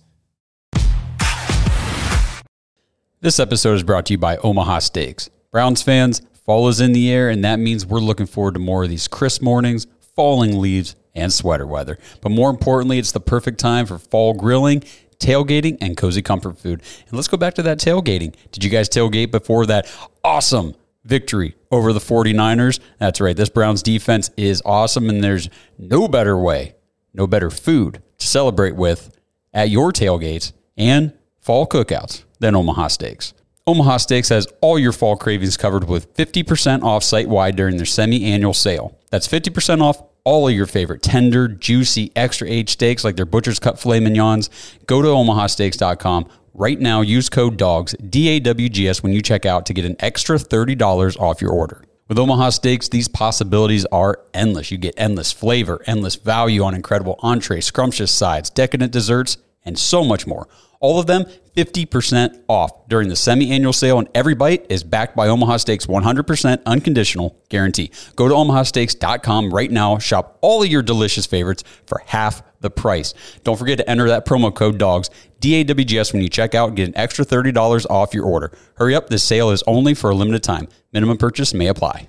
[3.20, 5.28] This episode is brought to you by Omaha Steaks.
[5.50, 8.84] Browns fans, fall is in the air, and that means we're looking forward to more
[8.84, 11.98] of these crisp mornings, falling leaves, and sweater weather.
[12.22, 14.80] But more importantly, it's the perfect time for fall grilling,
[15.18, 16.82] tailgating, and cozy comfort food.
[17.06, 18.34] And let's go back to that tailgating.
[18.50, 19.92] Did you guys tailgate before that
[20.24, 20.74] awesome
[21.04, 22.80] victory over the 49ers?
[22.98, 23.36] That's right.
[23.36, 25.48] This Browns defense is awesome, and there's
[25.78, 26.74] no better way,
[27.14, 29.16] no better food to celebrate with
[29.52, 33.34] at your tailgates and fall cookouts than Omaha Steaks.
[33.66, 37.86] Omaha Steaks has all your fall cravings covered with 50% off site wide during their
[37.86, 38.98] semi annual sale.
[39.10, 43.58] That's 50% off all of your favorite tender, juicy, extra aged steaks like their butcher's
[43.58, 44.50] cut filet mignons.
[44.86, 47.00] Go to omahasteaks.com right now.
[47.00, 49.96] Use code DAWGS, D A W G S, when you check out to get an
[49.98, 51.84] extra $30 off your order.
[52.08, 54.70] With Omaha Steaks, these possibilities are endless.
[54.70, 60.04] You get endless flavor, endless value on incredible entrees, scrumptious sides, decadent desserts, and so
[60.04, 60.46] much more.
[60.80, 61.24] All of them
[61.56, 66.62] 50% off during the semi-annual sale, and every bite is backed by Omaha Steaks 100%
[66.66, 67.90] unconditional guarantee.
[68.16, 73.14] Go to omahasteaks.com right now, shop all of your delicious favorites for half the price.
[73.44, 75.10] Don't forget to enter that promo code DAWGS,
[75.40, 78.56] D-A-W-G-S, when you check out get an extra $30 off your order.
[78.74, 80.68] Hurry up, this sale is only for a limited time.
[80.92, 82.08] Minimum purchase may apply.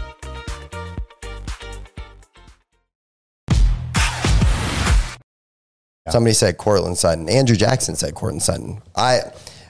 [6.11, 7.29] Somebody said Courtland Sutton.
[7.29, 8.81] Andrew Jackson said Courtland Sutton.
[8.95, 9.19] I.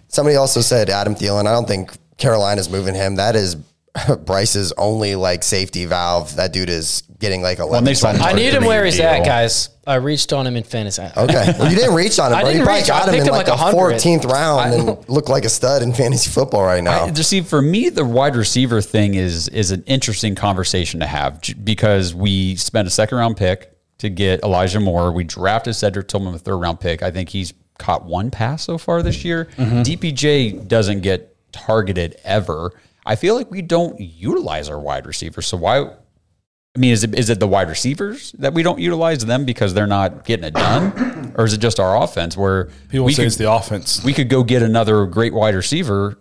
[0.08, 1.48] Somebody also said Adam Thielen.
[1.48, 3.16] I don't think Carolina's moving him.
[3.16, 3.56] That is
[4.26, 6.36] Bryce's only like safety valve.
[6.36, 7.84] That dude is getting like 11.
[7.84, 9.06] they signed 12 I need him Three where he's deal.
[9.06, 9.70] at, guys.
[9.86, 11.02] I reached on him in fantasy.
[11.02, 11.54] Okay.
[11.58, 12.50] Well, you didn't reach on him, I bro.
[12.50, 12.90] You didn't probably reach.
[12.92, 13.96] I got him in like, like the 100.
[14.00, 17.06] 14th round and look like a stud in fantasy football right now.
[17.06, 21.08] I, just see, for me, the wide receiver thing is is an interesting conversation to
[21.08, 23.71] have because we spent a second round pick
[24.02, 25.12] to get Elijah Moore.
[25.12, 27.02] We drafted Cedric Tillman with a third round pick.
[27.02, 29.46] I think he's caught one pass so far this year.
[29.58, 29.82] Mm-hmm.
[29.82, 32.72] DPJ doesn't get targeted ever.
[33.06, 35.48] I feel like we don't utilize our wide receivers.
[35.48, 35.80] So why?
[35.82, 39.74] I mean, is it is it the wide receivers that we don't utilize them because
[39.74, 43.24] they're not getting it done, or is it just our offense where People we say
[43.24, 44.04] could, it's the offense.
[44.04, 46.18] we could go get another great wide receiver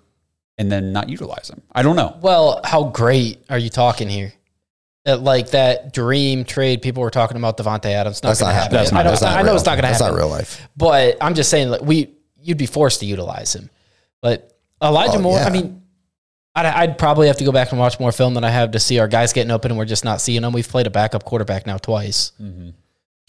[0.58, 1.62] and then not utilize them?
[1.72, 2.18] I don't know.
[2.20, 4.32] Well, how great are you talking here?
[5.06, 8.22] That, like that dream trade people were talking about Davante Adams.
[8.22, 8.76] Not That's not to happen.
[8.76, 8.98] happening.
[8.98, 9.98] I know, that's not I know it's not going to happen.
[10.00, 10.68] That's not real life.
[10.76, 13.70] But I'm just saying, like we, you'd be forced to utilize him.
[14.20, 15.46] But Elijah Oh, Moore, yeah.
[15.46, 15.82] I mean,
[16.54, 18.78] I'd, I'd probably have to go back and watch more film than I have to
[18.80, 20.52] see our guys getting open and we're just not seeing them.
[20.52, 22.32] We've played a backup quarterback now twice.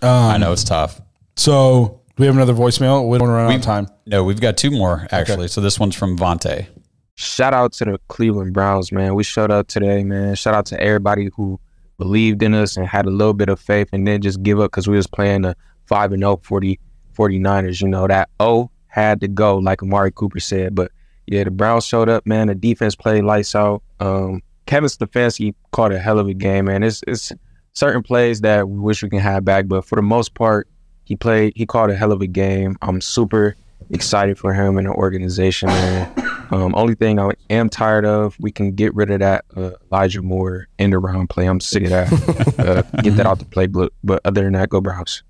[0.04, 1.00] I know it's tough.
[1.00, 1.06] Um,
[1.38, 3.08] So, do we have another voicemail?
[3.08, 3.88] We don't run out of time.
[4.06, 5.48] No, we've got two more actually.
[5.48, 6.68] So this one's from Vontae.
[7.16, 9.16] Shout out to the Cleveland Browns, man.
[9.16, 10.36] We showed up today, man.
[10.36, 11.60] Shout out to everybody who
[11.98, 14.72] believed in us and had a little bit of faith and then just give up
[14.72, 15.56] because we was playing the
[15.86, 16.80] 5 and 0 40,
[17.16, 17.82] 49ers.
[17.82, 20.76] You know, that O had to go, like Amari Cooper said.
[20.76, 20.92] But
[21.28, 22.48] yeah, the Browns showed up, man.
[22.48, 23.84] The defense played lights out.
[24.00, 26.84] Um, Kevin Stefanski caught a hell of a game, man.
[26.84, 27.32] It's, it's
[27.74, 30.68] certain plays that we wish we can have back, but for the most part,
[31.06, 32.78] he played, he caught a hell of a game.
[32.82, 33.56] I'm super
[33.90, 36.14] excited for him and the organization, man.
[36.52, 40.22] Um, only thing I am tired of, we can get rid of that uh, Elijah
[40.22, 41.46] Moore end around play.
[41.46, 42.56] I'm sick of that.
[42.60, 43.90] uh, get that out the playbook.
[44.04, 45.24] But other than that, go Browns.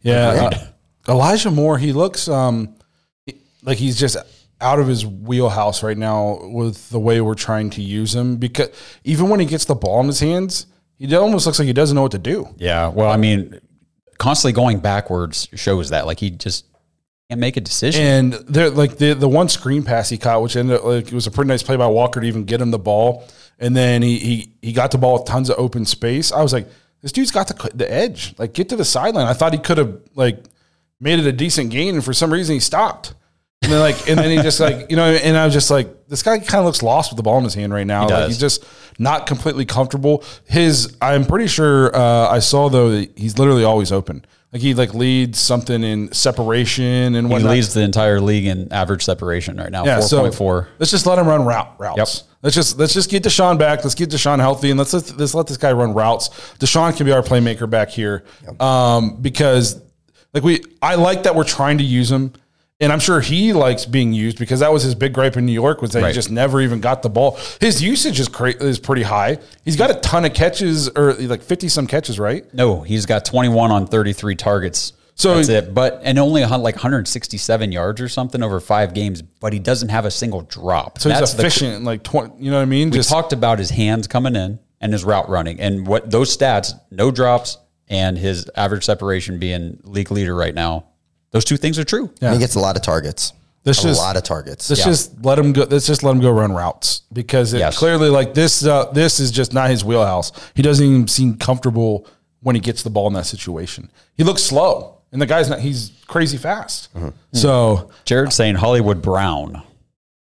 [0.00, 1.78] Yeah, uh, Elijah Moore.
[1.78, 2.76] He looks um
[3.64, 4.16] like he's just
[4.60, 8.36] out of his wheelhouse right now with the way we're trying to use him.
[8.36, 8.68] Because
[9.02, 10.66] even when he gets the ball in his hands,
[10.98, 12.48] he almost looks like he doesn't know what to do.
[12.56, 12.88] Yeah.
[12.88, 13.60] Well, I mean,
[14.18, 16.66] constantly going backwards shows that like he just
[17.28, 18.02] can't make a decision.
[18.02, 21.12] And there, like the the one screen pass he caught, which ended up, like it
[21.12, 23.24] was a pretty nice play by Walker to even get him the ball,
[23.58, 26.32] and then he he he got the ball with tons of open space.
[26.32, 26.68] I was like,
[27.00, 28.34] this dude's got the the edge.
[28.38, 29.26] Like get to the sideline.
[29.26, 30.44] I thought he could have like
[31.00, 33.14] made it a decent gain, and for some reason he stopped.
[33.62, 36.06] And then like and then he just like you know, and I was just like,
[36.08, 38.06] this guy kind of looks lost with the ball in his hand right now.
[38.06, 38.64] He Like he's just
[38.98, 40.22] not completely comfortable.
[40.46, 44.26] His I'm pretty sure uh, I saw though that he's literally always open.
[44.54, 49.04] Like he like leads something in separation and he leads the entire league in average
[49.04, 49.84] separation right now.
[49.84, 50.68] Yeah, four so point four.
[50.78, 51.98] let's just let him run route routes.
[51.98, 52.28] Yep.
[52.40, 53.82] Let's just let's just get Deshaun back.
[53.82, 56.28] Let's get Deshaun healthy, and let's let, let's let this guy run routes.
[56.60, 58.22] Deshaun can be our playmaker back here,
[58.60, 59.82] um, because
[60.32, 62.32] like we, I like that we're trying to use him,
[62.80, 65.52] And I'm sure he likes being used because that was his big gripe in New
[65.52, 66.08] York was that Right.
[66.08, 67.38] he just never even got the ball.
[67.60, 69.38] His usage is cra- is pretty high.
[69.64, 72.44] He's got a ton of catches or like 50 some catches, right?
[72.52, 74.92] No, he's got 21 on 33 targets.
[75.14, 75.72] So- that's it.
[75.72, 79.22] But and only like 167 yards or something over five games.
[79.22, 80.98] But he doesn't have a single drop.
[80.98, 82.90] So he's That's the- efficient, like 20, you know what I mean?
[82.90, 86.74] we talked about his hands coming in and his route running and what those stats,
[86.90, 87.56] no drops,
[87.88, 90.86] and his average separation being league leader right now.
[91.34, 92.10] Those two things are true.
[92.22, 93.32] And he gets a lot of targets.
[93.64, 94.70] This a just- lot of targets.
[94.70, 95.66] Let's just let him go.
[95.68, 97.76] Let's just let him go run routes because it Yes.
[97.76, 98.64] clearly like this.
[98.64, 100.32] Uh, this is just not his wheelhouse.
[100.54, 102.06] He doesn't even seem comfortable
[102.40, 103.90] when he gets the ball in that situation.
[104.16, 105.58] He looks slow, and the guy's not.
[105.60, 106.88] He's crazy fast.
[107.32, 109.62] So Jared's saying Hollywood Brown.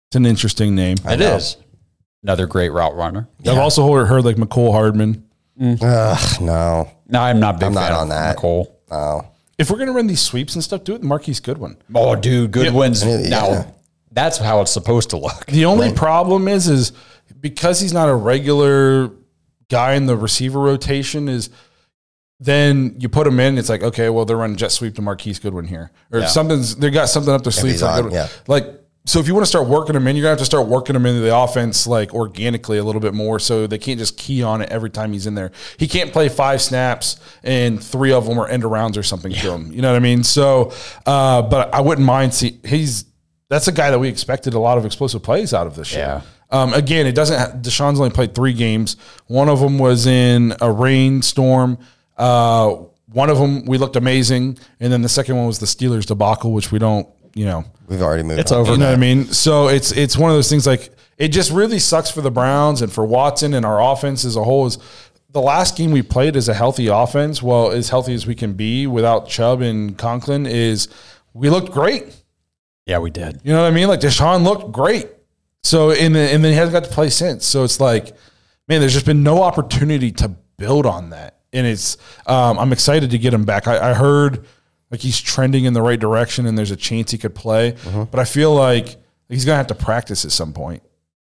[0.08, 0.96] it's an interesting name.
[1.04, 1.56] It is
[2.24, 3.28] another great route runner.
[3.46, 5.22] I've also heard, heard like Mecole Hardman.
[5.60, 8.36] Ugh, no, No, I'm not big I'm not on of that.
[8.36, 8.76] Nicole.
[8.90, 9.26] no.
[9.58, 11.76] If we're gonna run these sweeps and stuff, do it with Marquise Goodwin.
[11.94, 13.04] Oh, dude, good wins.
[13.04, 13.28] Yeah.
[13.28, 13.74] Now
[14.12, 15.46] that's how it's supposed to look.
[15.46, 16.92] The only problem is, is
[17.40, 19.10] because he's not a regular
[19.70, 21.28] guy in the receiver rotation.
[21.28, 21.50] Is
[22.38, 25.38] then you put him in, it's like okay, well they're running jet sweep to Marquise
[25.38, 26.26] Goodwin here, or Yeah.
[26.26, 27.72] something's they got something up their sleeve.
[27.72, 28.14] he's for on, Goodwin.
[28.14, 28.28] yeah.
[28.46, 30.66] Like so, if you want to start working him in, you're gonna have to start
[30.66, 33.38] working him into the offense like organically a little bit more.
[33.38, 35.52] So they can't just key on it every time he's in there.
[35.78, 39.52] He can't play five snaps and three of them are end arounds or something to
[39.52, 39.72] him.
[39.72, 40.22] You know what I mean?
[40.24, 40.72] So,
[41.06, 43.04] uh, but I wouldn't mind see he's
[43.48, 46.00] that's a guy that we expected a lot of explosive plays out of this year.
[46.50, 47.38] Um, again, it doesn't.
[47.38, 48.96] Ha- Deshaun's only played three games.
[49.26, 51.78] One of them was in a rainstorm.
[52.16, 52.76] Uh,
[53.12, 56.52] one of them we looked amazing, and then the second one was the Steelers debacle,
[56.52, 57.08] which we don't.
[57.34, 58.40] You know, We've already moved.
[58.40, 58.60] It's on.
[58.60, 58.72] over.
[58.72, 59.26] you know what I mean.
[59.26, 62.82] So it's it's one of those things like it just really sucks for the Browns
[62.82, 64.66] and for Watson and our offense as a whole.
[64.66, 64.78] Is
[65.30, 68.54] the last game we played as a healthy offense, well, as healthy as we can
[68.54, 70.88] be without Chubb and Conklin, is
[71.34, 72.14] we looked great.
[72.86, 73.40] Yeah, we did.
[73.44, 73.88] You know what I mean?
[73.88, 75.08] Like Deshaun looked great.
[75.62, 77.44] So and then, and then he hasn't got to play since.
[77.44, 78.16] So it's like,
[78.68, 81.40] man, there's just been no opportunity to build on that.
[81.52, 83.66] And it's um, I'm excited to get him back.
[83.66, 84.46] I, I heard
[84.90, 87.72] like he's trending in the right direction and there's a chance he could play.
[87.72, 88.04] Mm-hmm.
[88.04, 88.96] But I feel like
[89.28, 90.82] he's gonna have to practice at some point.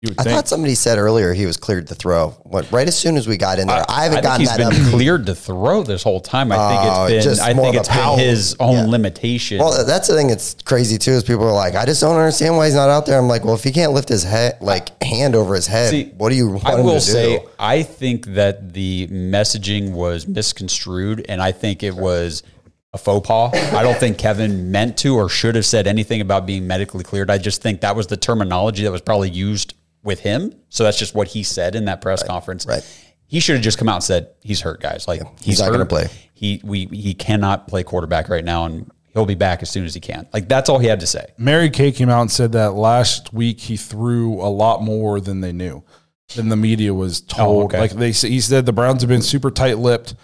[0.05, 0.35] I think.
[0.35, 2.31] thought somebody said earlier he was cleared to throw.
[2.43, 4.49] What right as soon as we got in there, I, haven't I think gotten he's
[4.49, 4.91] that been up.
[4.91, 6.51] cleared to throw this whole time.
[6.51, 7.21] I think Oh, it's been.
[7.23, 8.85] just I think of it's a power- been his own yeah.
[8.87, 9.59] limitation.
[9.59, 12.57] Well, that's the thing that's crazy too is people are like, I just don't understand
[12.57, 13.17] why he's not out there.
[13.17, 16.11] I'm like, well, if he can't lift his head, like hand over his head, See,
[16.17, 17.49] what do you want I him will to say, do?
[17.57, 22.43] I think that the messaging was misconstrued, and I think it was
[22.93, 23.53] a faux pas.
[23.73, 27.31] I don't think Kevin meant to or should have said anything about being medically cleared.
[27.31, 29.73] I just think that was the terminology that was probably used
[30.03, 30.53] with him.
[30.69, 32.65] So that's just what he said in that press conference.
[32.65, 32.83] right.
[33.25, 35.07] He should have just come out and said he's hurt, guys.
[35.07, 36.07] Like he's not gonna play.
[36.33, 39.95] He we he cannot play quarterback right now, and he'll be back as soon as
[39.95, 40.27] he can.
[40.31, 41.33] Like that's all he had to say.
[41.37, 45.41] Mary Kay came out and said that last week he threw a lot more than
[45.41, 45.83] they knew,
[46.35, 47.61] than the media was oh, told.
[47.63, 47.79] Oh, okay.
[47.79, 50.15] Like they, s- he said, the Browns have been super tight lipped,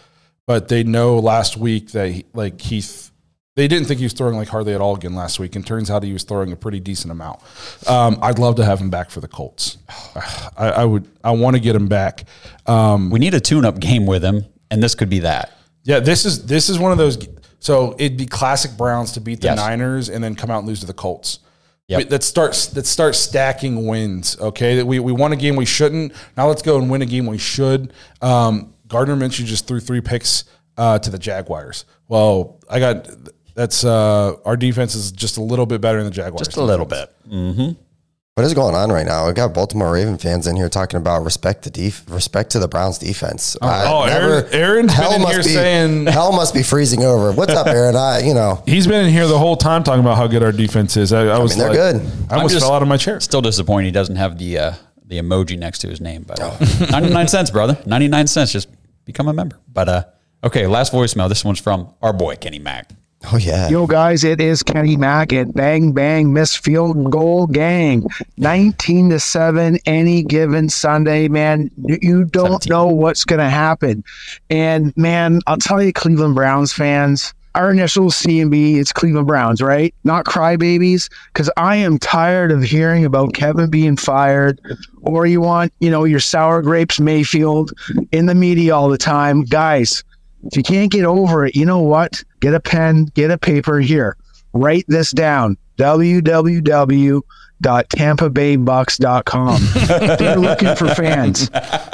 [0.50, 3.12] but they know last week that he, like he, th-
[3.56, 5.92] they didn't think he was throwing like hardly at all again last week, and turns
[5.92, 7.40] out he was throwing a pretty decent amount.
[7.88, 9.78] Um, I'd love to have him back for the Colts.
[10.58, 11.08] I, I would.
[11.24, 12.24] I want to get him back.
[12.66, 15.52] Um, We need a tune-up game with him, and this could be that.
[15.84, 17.28] yeah, this is this is one of those.
[17.60, 19.58] So it'd be classic Browns to beat the Yes.
[19.58, 21.40] Niners and then come out and lose to the Colts.
[21.90, 22.10] Yep.
[22.10, 24.36] That starts that starts stacking wins.
[24.40, 26.14] Okay, that we we won a game we shouldn't.
[26.36, 27.94] Now let's go and win a game we should.
[28.22, 30.44] Um, Gardner Minshew just threw three picks
[30.78, 31.86] uh, to the Jaguars.
[32.10, 33.08] Well, I got
[33.56, 36.48] that's uh, our defense is just a little bit better than the Jaguars.
[36.48, 37.10] Just a little defense.
[37.30, 37.78] bit.
[38.36, 39.28] What is going on right now?
[39.28, 42.70] We got Baltimore Raven fans in here talking about respect to def- respect to the
[42.70, 43.58] Browns defense.
[43.62, 47.34] I oh, Aaron- Aaron's been in must here be, saying- hell must be freezing over.
[47.34, 47.98] What's up, Aaron?
[47.98, 50.54] I you know He's been in here the whole time talking about how good our
[50.54, 51.12] defense is.
[51.12, 52.12] I, I was they're like- good.
[52.30, 53.20] I almost just- fell out of my chair.
[53.20, 54.74] Still disappointed he doesn't have the uh,
[55.06, 56.24] the emoji next to his name.
[56.26, 56.88] But uh, Oh.
[56.92, 57.78] 99 cents, brother.
[57.86, 58.54] 99 cents.
[58.54, 58.70] Just
[59.10, 59.58] become a member.
[59.72, 60.04] But uh,
[60.44, 61.28] okay, last voicemail.
[61.30, 62.92] This one's from our boy, Kenny Mack.
[63.34, 63.68] oh yeah.
[63.68, 68.06] Yo, guys, it is Kenny Mack at Bang Bang Miss Field Goal Gang.
[68.38, 71.70] 19 to 7 any given Sunday, man.
[71.86, 72.70] You- You don't 17.
[72.70, 74.04] know what's going to happen.
[74.50, 79.94] And, man, I'll tell you, Cleveland Browns fans, our initials CMB, it's Cleveland Browns, right?
[80.04, 84.62] Not crybabies, because I am tired of hearing about Kevin being fired,
[85.02, 87.74] or you want, you know, your sour grapes Mayfield
[88.12, 89.44] in the media all the time.
[89.44, 90.04] Guys,
[90.44, 92.24] if you can't get over it, you know what?
[92.40, 94.16] Get a pen, get a paper here.
[94.54, 95.58] Write this down.
[97.62, 100.18] www.tampabaybucks.com.
[100.18, 101.50] They're looking for fans.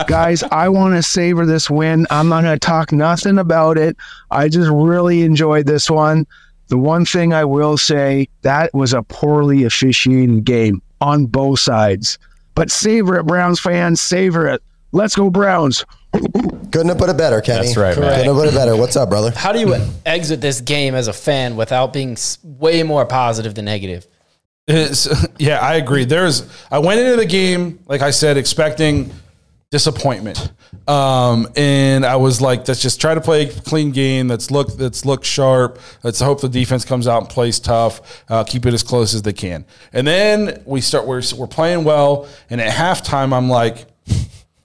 [0.07, 2.07] Guys, I want to savor this win.
[2.09, 3.97] I'm not going to talk nothing about it.
[4.31, 6.25] I just really enjoyed this one.
[6.67, 12.17] The one thing I will say, that was a poorly officiated game on both sides.
[12.55, 14.63] But savor it, Browns fans, savor it.
[14.91, 15.85] Let's go, Browns.
[16.13, 17.65] Couldn't have put it better, Kenny.
[17.65, 18.09] That's right, man.
[18.09, 18.77] Couldn't have put it better.
[18.77, 19.31] What's up, brother?
[19.31, 23.65] How do you exit this game as a fan without being way more positive than
[23.65, 24.07] negative?
[24.67, 25.07] It's,
[25.39, 26.05] yeah, I agree.
[26.05, 29.11] There's I went into the game like I said expecting
[29.71, 30.53] disappointment.
[30.87, 34.27] Um, and I was like, let's just try to play a clean game.
[34.27, 35.79] Let's look, let's look sharp.
[36.03, 38.23] Let's hope the defense comes out and plays tough.
[38.29, 39.65] Uh, keep it as close as they can.
[39.91, 41.07] And then we start.
[41.07, 42.27] We're we're playing well.
[42.49, 43.85] And at halftime, I'm like,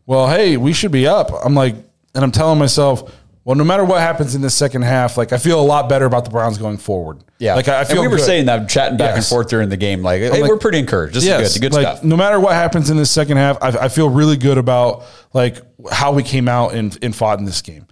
[0.06, 1.30] well, hey, we should be up.
[1.44, 1.74] I'm like,
[2.14, 3.12] and I'm telling myself,
[3.50, 6.04] well, no matter what happens in the second half, like I feel a lot better
[6.04, 7.24] about the Browns going forward.
[7.40, 7.96] Yeah, like I, I feel.
[7.96, 8.24] and we were good.
[8.24, 10.02] saying that, chatting back and forth during the game.
[10.02, 11.16] Like, hey, like- we're pretty encouraged.
[11.16, 11.62] This is good.
[11.62, 12.04] Good like, stuff.
[12.04, 15.60] No matter what happens in the second half, I, I feel really good about like
[15.90, 17.88] how we came out and, and fought in this game.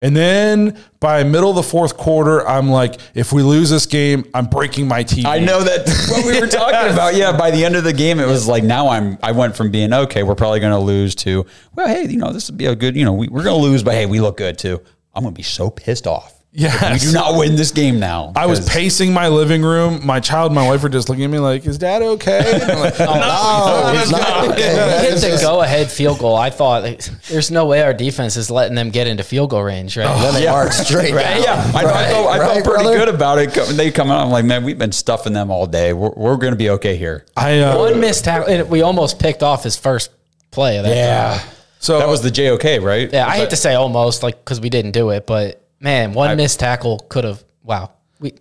[0.00, 4.24] And then by middle of the fourth quarter, I'm like, if we lose this game,
[4.32, 5.26] I'm breaking my TV.
[5.26, 7.16] I know that what we were talking about.
[7.16, 9.18] Yeah, by the end of the game, it was like now I'm.
[9.22, 11.44] I went from being okay, we're probably going to lose to
[11.74, 12.96] well, hey, you know, this would be a good.
[12.96, 14.80] You know, we, we're going to lose, but hey, we look good too.
[15.14, 16.34] I'm going to be so pissed off.
[16.54, 18.30] Yeah, if we do not win this game now.
[18.36, 20.04] I was pacing my living room.
[20.04, 22.78] My child my wife were just looking at me like, "Is Dad okay?" And I'm
[22.78, 24.74] like, No, it's not okay.
[24.74, 26.36] That Hit the go ahead field goal.
[26.36, 29.62] I thought like, there's no way our defense is letting them get into field goal
[29.62, 30.04] range, right?
[30.20, 30.52] Then they Yeah.
[30.52, 31.42] march straight Right, down.
[31.42, 32.98] Yeah, I, I felt, I right, pretty brother?
[32.98, 33.54] good about it.
[33.54, 34.22] Co- They come out.
[34.22, 35.94] I'm like, man, we've been stuffing them all day.
[35.94, 37.24] We're, we're going to be okay here.
[37.34, 38.66] I uh, One missed tackle.
[38.66, 40.10] We almost picked off his first
[40.50, 41.46] play of that.
[41.86, 41.98] Drive.
[41.98, 43.12] so that was the JOK, right?
[43.12, 46.36] Yeah, I hate to say almost like because we didn't do it, but man, one
[46.36, 47.44] missed tackle could have.
[47.62, 48.34] Wow, we.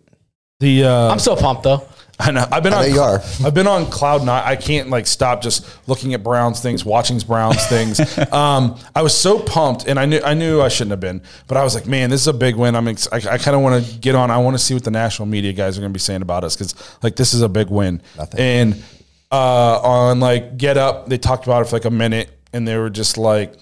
[0.59, 0.85] the.
[0.85, 1.87] Uh, I'm so pumped though.
[2.19, 2.47] I know.
[2.51, 2.93] I've been I on.
[2.93, 3.19] you are.
[3.43, 4.43] I've been on cloud nine.
[4.45, 7.99] I can't like stop just looking at Browns things, watching Browns things.
[8.31, 11.57] Um, I was so pumped, and I knew I knew I shouldn't have been, but
[11.57, 12.75] I was like, man, this is a big win.
[12.75, 12.87] I'm.
[12.87, 14.29] Ex- I, I kind of want to get on.
[14.31, 16.43] I want to see what the national media guys are going to be saying about
[16.43, 18.01] us because like this is a big win.
[18.17, 18.39] Nothing.
[18.39, 18.83] And
[19.31, 22.77] uh, on like Get Up, they talked about it for like a minute, and they
[22.77, 23.53] were just like,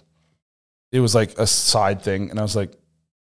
[0.92, 2.72] it was like a side thing, and I was like,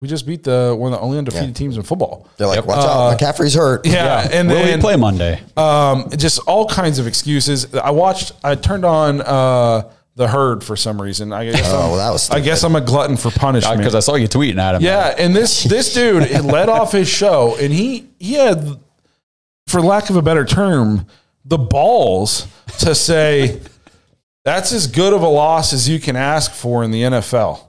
[0.02, 1.54] we just beat the one of the only undefeated Yeah.
[1.54, 2.28] teams in football.
[2.36, 2.66] They're like, Yep.
[2.66, 3.86] watch Uh, out, McCaffrey's hurt.
[3.88, 5.42] Yeah, and Will then we play Monday?
[5.56, 7.74] um, just all kinds of excuses.
[7.74, 8.34] I watched.
[8.44, 11.32] I turned on uh, the herd for some reason.
[11.32, 11.62] I guess.
[11.72, 13.78] Oh, I'm, well, that was I guess I'm a glutton for punishment.
[13.78, 14.82] Because I saw you tweeting at him.
[14.82, 18.78] yeah, and this this dude it led off his show, and he he had,
[19.68, 21.08] for lack of a better term,
[21.46, 22.46] the balls
[22.80, 23.62] to say
[24.44, 27.68] that's as good of a loss as you can ask for in the NFL.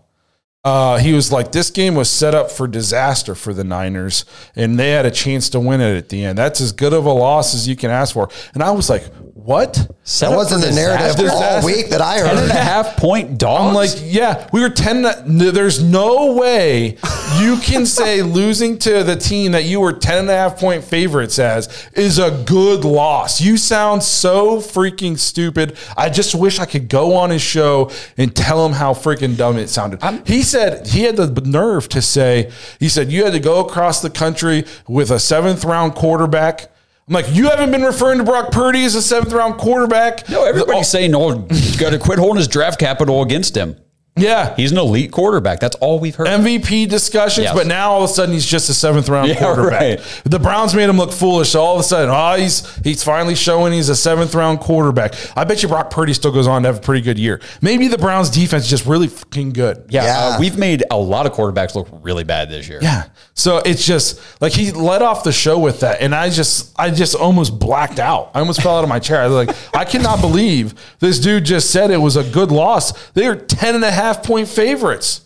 [0.64, 4.24] Uh, he was like, this game was set up for disaster for the Niners,
[4.56, 6.38] and they had a chance to win it at the end.
[6.38, 8.30] That's as good of a loss as you can ask for.
[8.54, 9.04] And I was like,
[9.34, 9.74] what?
[10.20, 12.50] That wasn't the narrative all week that I Ten and a heard.
[12.52, 13.68] half point dogs.
[13.68, 15.02] I'm like, yeah, we were 10.
[15.26, 16.96] no, There's no way
[17.40, 20.84] you can say losing to the team that you were 10 and a half point
[20.84, 23.40] favorites as is a good loss.
[23.40, 25.76] You sound so freaking stupid.
[25.96, 29.58] I just wish I could go on his show and tell him how freaking dumb
[29.58, 30.00] it sounded.
[30.26, 34.00] he said he had the nerve to say, he said, you had to go across
[34.00, 36.70] the country with a seventh round quarterback.
[37.06, 40.26] I'm like, you haven't been referring to Brock Purdy as a seventh round quarterback.
[40.30, 41.38] no, everybody's saying, no,
[41.78, 43.76] got to quit holding his draft capital against him.
[44.16, 44.54] Yeah.
[44.54, 45.58] He's an elite quarterback.
[45.58, 46.28] That's all we've heard.
[46.28, 47.54] MVP discussions, Yes.
[47.54, 49.80] but now all of a sudden he's just a seventh round Yeah, quarterback.
[49.80, 50.20] right.
[50.24, 51.50] The Browns made him look foolish.
[51.50, 55.14] So all of a sudden, oh, he's he's finally showing he's a seventh round quarterback.
[55.36, 57.40] I bet you Brock Purdy still goes on to have a pretty good year.
[57.60, 59.86] Maybe the Browns defense is just really fucking good.
[59.88, 60.18] yeah, Yeah.
[60.36, 62.78] Uh, we've made a lot of quarterbacks look really bad this year.
[62.80, 63.06] Yeah.
[63.34, 66.00] So it's just like he let off the show with that.
[66.00, 68.30] And I just I just almost blacked out.
[68.32, 69.20] I almost fell out of my chair.
[69.22, 72.92] I was like, I cannot believe this dude just said it was a good loss.
[73.10, 75.22] They are 10 and a half point favorites.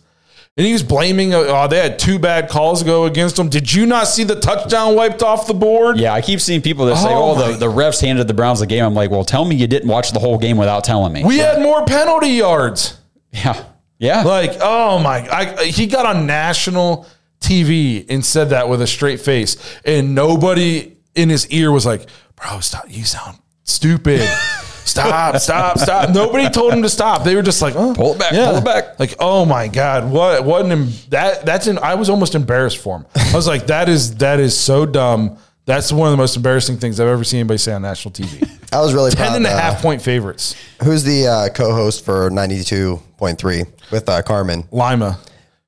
[0.57, 3.49] And he was blaming, uh, oh, they had two bad calls go against them.
[3.49, 5.99] Did you not see the touchdown wiped off the board?
[5.99, 8.59] Yeah, I keep seeing people that say, Oh "Oh, the, the refs handed the Browns
[8.59, 11.13] the game." I'm like, "Well, tell me you didn't watch the whole game without telling
[11.13, 12.99] me." We had more penalty yards.
[13.31, 13.67] yeah,
[13.99, 14.23] yeah.
[14.25, 15.29] Like, oh my!
[15.31, 17.07] I, he got on national
[17.41, 22.09] TV and said that with a straight face, and nobody in his ear was like,
[22.35, 22.87] "Bro, stop!
[22.89, 24.29] You sound stupid.
[24.89, 25.37] Stop!
[25.37, 25.79] Stop!
[25.79, 27.25] Stop!" Nobody told him to stop.
[27.25, 30.11] They were just like, "Oh, Pull it back, pull it back." Like, oh my god,
[30.11, 30.45] what?
[30.45, 31.45] What an em- that?
[31.47, 31.79] That's an.
[31.79, 33.07] I was almost embarrassed for him.
[33.15, 35.39] I was like, that is that is so dumb.
[35.67, 38.49] That's one of the most embarrassing things I've ever seen anybody say on national TV.
[38.73, 39.37] I was really 10 proud.
[39.37, 40.55] and a uh, half point favorites.
[40.83, 44.65] Who's the uh, co-host for 92.3 with uh, Carman?
[44.71, 45.19] Lima.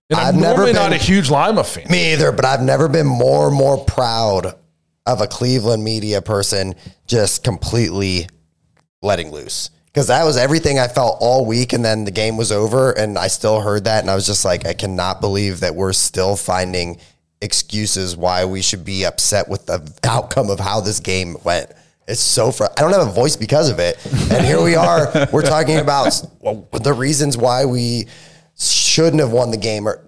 [0.09, 1.87] And I'm I've never normally not a huge Lima fan.
[1.91, 4.55] Me either, but I've never been more more proud
[5.07, 6.75] of a Cleveland media person
[7.07, 8.27] just completely
[9.03, 9.71] letting loose.
[9.87, 13.19] Because that was everything I felt all week, and then the game was over, and
[13.19, 16.37] I still heard that, and I was just like, I cannot believe that we're still
[16.37, 16.99] finding
[17.43, 21.73] excuses why we should be upset with the outcome of how this game went.
[22.07, 23.99] It's so fr- I don't have a voice because of it.
[24.31, 25.29] And here we are.
[25.33, 26.11] We're talking about
[26.73, 28.07] the reasons why we
[28.59, 29.89] shouldn't have won the game.
[29.89, 30.05] Or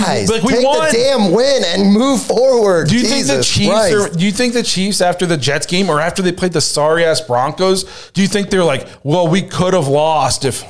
[0.00, 0.88] guys, like, we take won.
[0.88, 2.88] the damn win and move forward.
[2.88, 5.88] Do you think the Chiefs are, do you think the Chiefs after the Jets game
[5.88, 9.42] or after they played the sorry ass Broncos, do you think they're like, well, we
[9.42, 10.64] could have lost if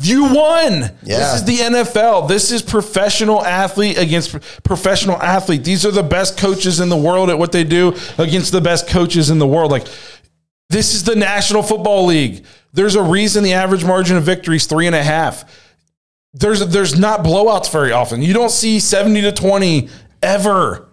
[0.00, 0.72] you won?
[1.02, 1.18] Yeah.
[1.18, 2.28] This is the NFL.
[2.28, 5.64] This is professional athlete against professional athlete.
[5.64, 8.88] These are the best coaches in the world at what they do against the best
[8.88, 9.70] coaches in the world.
[9.70, 9.86] Like
[10.70, 12.44] this is the National Football League.
[12.72, 15.44] There's a reason the average margin of victory is three and a half.
[16.34, 18.22] There's there's not blowouts very often.
[18.22, 19.88] You don't see 70 to 20
[20.22, 20.88] ever.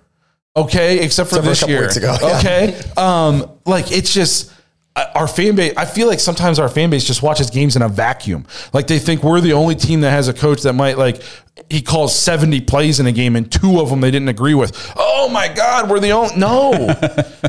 [0.57, 1.89] Okay, except for Except for this couple year.
[1.89, 2.37] ago, yeah.
[2.39, 4.53] Okay, um, like it's just
[4.95, 5.73] uh, our fan base.
[5.75, 8.45] I feel like sometimes our fan base just watches games in a vacuum.
[8.71, 11.21] Like they think we're the only team that has a coach that might like
[11.69, 14.93] he calls seventy plays in a game and two of them they didn't agree with.
[14.95, 16.71] Oh my God, we're the only no.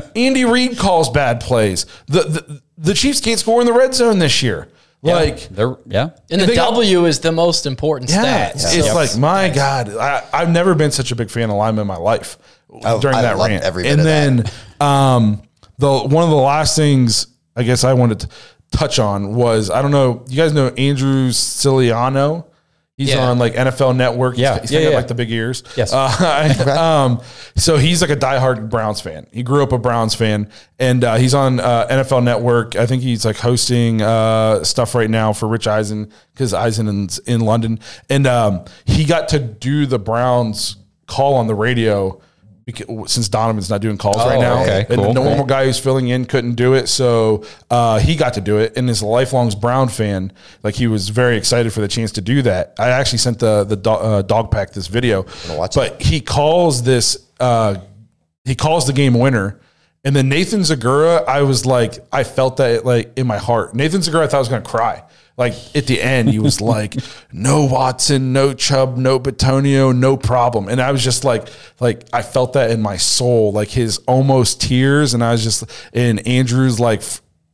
[0.17, 1.85] Andy Reid calls bad plays.
[2.07, 4.67] The, the the Chiefs can't score in the red zone this year.
[5.03, 6.09] Like They're yeah.
[6.31, 8.75] And the They got- W is the most important yeah, stat.
[8.77, 11.81] it's So- like my God, I, I've never been such a big fan of linemen
[11.81, 12.37] in my life
[12.69, 13.63] Oh, during I that rant.
[13.63, 14.43] every and then
[14.81, 15.41] um,
[15.77, 18.29] the one of the last things I guess I wanted to
[18.71, 22.47] touch on was I don't know, you guys know Andrew Siciliano.
[22.97, 23.29] He's Yeah.
[23.29, 24.37] on like NFL Network.
[24.37, 24.59] He's- Yeah.
[24.61, 24.95] he's Yeah, got yeah.
[24.97, 25.61] like the big ears.
[25.75, 25.93] Yes.
[25.93, 27.21] Uh, um,
[27.55, 29.27] so he's like a diehard Browns fan.
[29.31, 32.75] He grew up a Browns fan, and uh, he's on uh, NFL Network.
[32.75, 37.41] I think he's like hosting uh, stuff right now for Rich Eisen because Eisen's in
[37.41, 37.79] London,
[38.09, 42.19] and um, he got to do the Browns call on the radio.
[42.67, 45.13] Because, since Donovan's not doing calls right now, okay, and cool.
[45.13, 48.57] the normal guy who's filling in couldn't do it, so uh, he got to do
[48.57, 48.73] it.
[48.75, 52.21] And as a lifelong Brown fan, like he was very excited for the chance to
[52.21, 52.73] do that.
[52.77, 55.25] I actually sent the the do, uh, Dawg Pack this video,
[55.75, 57.77] but he calls this uh,
[58.43, 59.61] he calls the game winner.
[60.03, 63.75] And then Nathan Zagura, I was like, I felt that like in my heart.
[63.75, 65.03] Nathan Zagura, I thought I was gonna cry.
[65.37, 66.95] Like at the end, he was like,
[67.31, 71.47] "No Watson, no Chubb, no Bitonio, no problem." And I was just like,
[71.79, 75.13] like I felt that in my soul, like his almost tears.
[75.13, 75.63] And I was just,
[75.93, 77.03] and Andrew's like,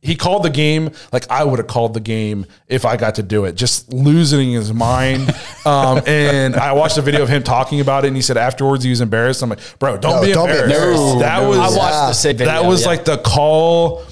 [0.00, 3.22] he called the game like I would have called the game if I got to
[3.22, 5.28] do it, just losing his mind.
[5.66, 8.82] um, and I watched a video of him talking about it, and he said afterwards
[8.84, 9.42] he was embarrassed.
[9.42, 10.74] I'm like, bro, don't, No, be, don't be embarrassed.
[10.74, 11.18] embarrassed.
[11.20, 12.06] That No, was I watched Yeah.
[12.06, 12.52] the same video.
[12.54, 12.86] that was yeah.
[12.88, 14.04] like the call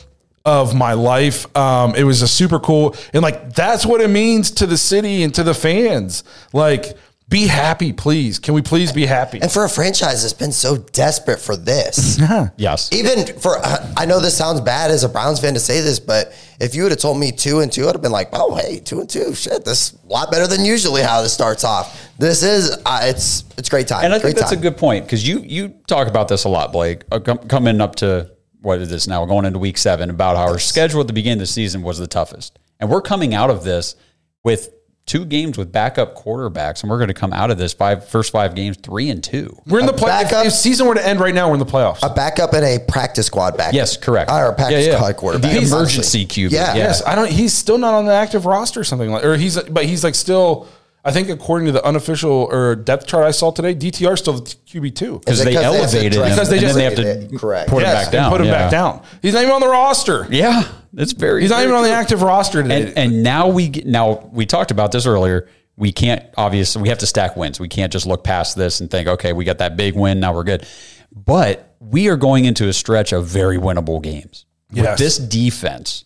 [0.45, 1.55] of my life.
[1.57, 5.23] Um, it was a super cool, and like that's what it means to the city
[5.23, 6.25] and to the fans.
[6.53, 6.97] Like,
[7.29, 8.39] be happy, please.
[8.39, 9.41] Can we please be happy?
[9.41, 12.21] And for a franchise that's been so desperate for this,
[12.59, 12.91] Yes.
[12.93, 15.99] even for uh, I know this sounds bad as a Browns fan to say this,
[15.99, 18.55] but if you would have told me two and two, I'd have been like, oh
[18.57, 21.65] hey, two and two, shit, this is a lot better than usually how this starts
[21.65, 22.07] off.
[22.19, 24.05] This is uh, it's it's great time.
[24.05, 24.59] And I great think that's time.
[24.59, 27.03] a good point because you you talk about this a lot, Blake.
[27.11, 28.31] Uh, com- coming up to
[28.63, 29.21] what is this now?
[29.23, 31.83] We're going into week seven about how our schedule at the beginning of the season
[31.83, 33.97] was the toughest, and we're coming out of this
[34.43, 34.73] with
[35.05, 38.31] two games with backup quarterbacks, and we're going to come out of this five first
[38.31, 39.57] five games three and two.
[39.67, 40.13] We're in the play.
[40.23, 41.99] If, backup- if season were to end right now, we're in the playoffs.
[42.09, 43.75] a backup and a practice squad back.
[43.75, 44.31] Yes, correct.
[44.31, 44.97] Or a practice Yeah, yeah.
[44.99, 45.53] squad quarterback.
[45.53, 46.53] The emergency QB.
[46.53, 46.75] Yeah.
[46.75, 46.77] Yeah.
[46.77, 47.29] Yes, I don't.
[47.31, 50.15] He's still not on the active roster or something like, or he's, but he's like
[50.15, 50.69] still.
[51.05, 54.43] I think according to the unofficial or depth chart I saw today, DTR still the
[54.43, 56.61] QB two because Is it they 'cause they have to elevated him, Because they and
[56.67, 56.95] just- they have
[57.31, 57.69] to Correct.
[57.71, 58.31] put him Yes, back down.
[58.31, 58.53] Put him yeah.
[58.53, 59.01] back down.
[59.21, 60.27] He's not even on the roster.
[60.31, 60.63] Yeah,
[60.97, 61.41] it's very.
[61.41, 62.83] He's not very even on the active roster today.
[62.83, 65.49] And and now we get- now we talked about this earlier.
[65.77, 67.59] We can't obviously we have to stack wins.
[67.59, 70.33] We can't just look past this and think, okay, we got that big win, now
[70.33, 70.65] we're good.
[71.13, 74.45] But we are going into a stretch of very winnable games.
[74.73, 74.87] Yes.
[74.91, 76.05] With this defense,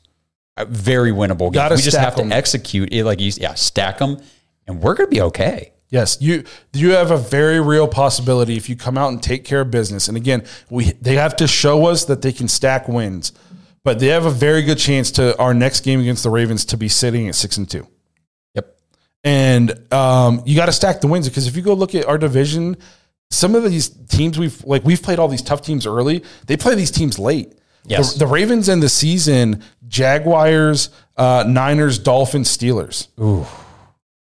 [0.69, 1.55] very winnable games.
[1.57, 2.31] Gotta We just stack have them.
[2.31, 4.19] to execute it like you yeah, stack them,
[4.67, 5.73] and we're going to be okay.
[5.89, 9.61] Yes, you you have a very real possibility if you come out and take care
[9.61, 10.09] of business.
[10.09, 13.33] And again, we they have to show us that they can stack wins,
[13.85, 16.77] but they have a very good chance to our next game against the Ravens to
[16.77, 17.87] be sitting at six and two.
[18.55, 18.77] Yep.
[19.23, 22.19] And um, you got to stack the wins because if you go look at our
[22.19, 22.77] division,
[23.31, 26.25] some of these teams we've like we've played all these tough teams early.
[26.49, 27.53] They play these teams late.
[27.85, 28.15] Yes.
[28.15, 33.07] The, the Ravens end the season: Jaguars, uh, Niners, Dolphins, Steelers.
[33.21, 33.47] Ooh.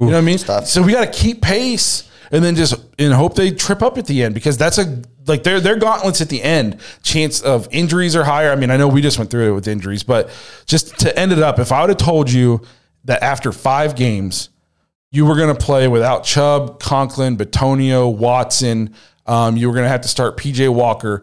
[0.01, 0.39] You know what I mean?
[0.67, 4.07] So we got to keep pace and then just and hope they trip up at
[4.07, 6.81] the end because that's a like their their gauntlets at the end.
[7.03, 8.51] Chance of injuries are higher.
[8.51, 10.31] I mean, I know we just went through it with injuries, but
[10.67, 12.63] just to end it up, if I would have told you
[13.05, 14.51] that after five games
[15.13, 18.93] you were going to play without Chubb, Conklin, Bitonio, Watson,
[19.25, 21.23] um, you were going to have to start PJ Walker.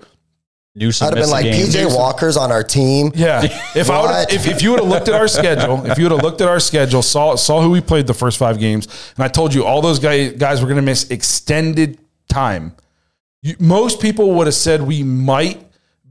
[0.75, 1.67] Newsome I'd have been like game.
[1.67, 3.11] PJ Walker's on our team.
[3.13, 3.43] Yeah.
[3.75, 6.13] If I would if, if you would have looked at our schedule, if you would
[6.13, 9.23] have looked at our schedule, saw saw who we played the first five games, and
[9.23, 12.75] I told you all those guys guys were going to miss extended time,
[13.43, 15.63] you, most people would have said we might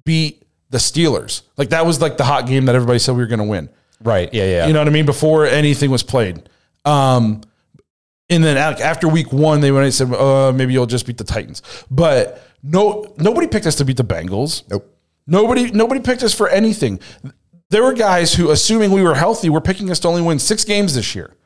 [0.05, 1.43] beat the Steelers.
[1.57, 3.69] Like that was like the hot game that everybody said we were going to win.
[4.03, 4.33] Right.
[4.33, 4.45] Yeah.
[4.45, 4.67] Yeah.
[4.67, 5.07] You know what I mean?
[5.07, 6.49] Before anything was played.
[6.85, 7.43] Um,
[8.29, 11.25] and then after week one, they went and said, uh, maybe you'll just beat the
[11.25, 11.63] Titans.
[11.91, 14.63] But no, nobody picked us to beat the Bengals.
[14.71, 14.89] Nope.
[15.27, 17.01] Nobody, nobody picked us for anything.
[17.71, 20.65] There were guys who, assuming we were healthy, were picking us to only win six
[20.65, 21.37] games this year.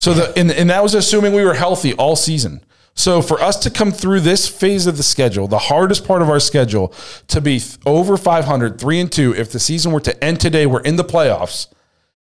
[0.00, 2.62] So the and, and that was assuming we were healthy all season.
[2.94, 6.28] So for us to come through this phase of the schedule, the hardest part of
[6.28, 6.94] our schedule,
[7.28, 10.82] to be over 500, three and two, if the season were to end today, we're
[10.82, 11.68] in the playoffs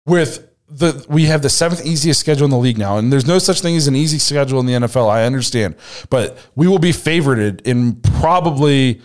[0.05, 3.39] with the we have the seventh easiest schedule in the league now, and there's no
[3.39, 5.09] such thing as an easy schedule in the NFL.
[5.09, 5.77] I understand,
[6.11, 9.01] but we will be favored in probably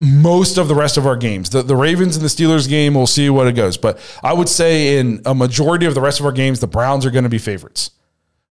[0.00, 1.50] most of the rest of our games.
[1.50, 3.76] The the Ravens and the Steelers game, we'll see what it goes.
[3.76, 7.04] But I would say in a majority of the rest of our games, the Browns
[7.04, 7.90] are going to be favorites.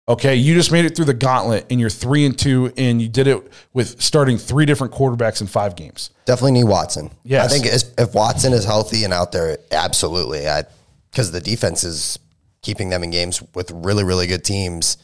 [0.09, 3.07] Okay, you just made it through the gauntlet, and you're three and two, and you
[3.07, 6.09] did it with starting three different quarterbacks in five games.
[6.26, 7.11] Definitely need Watson.
[7.24, 7.45] Yes.
[7.45, 10.49] I think if Watson is healthy and out there, absolutely.
[10.49, 10.63] I
[11.12, 12.20] because the defense is
[12.62, 14.97] keeping them in games with really really good teams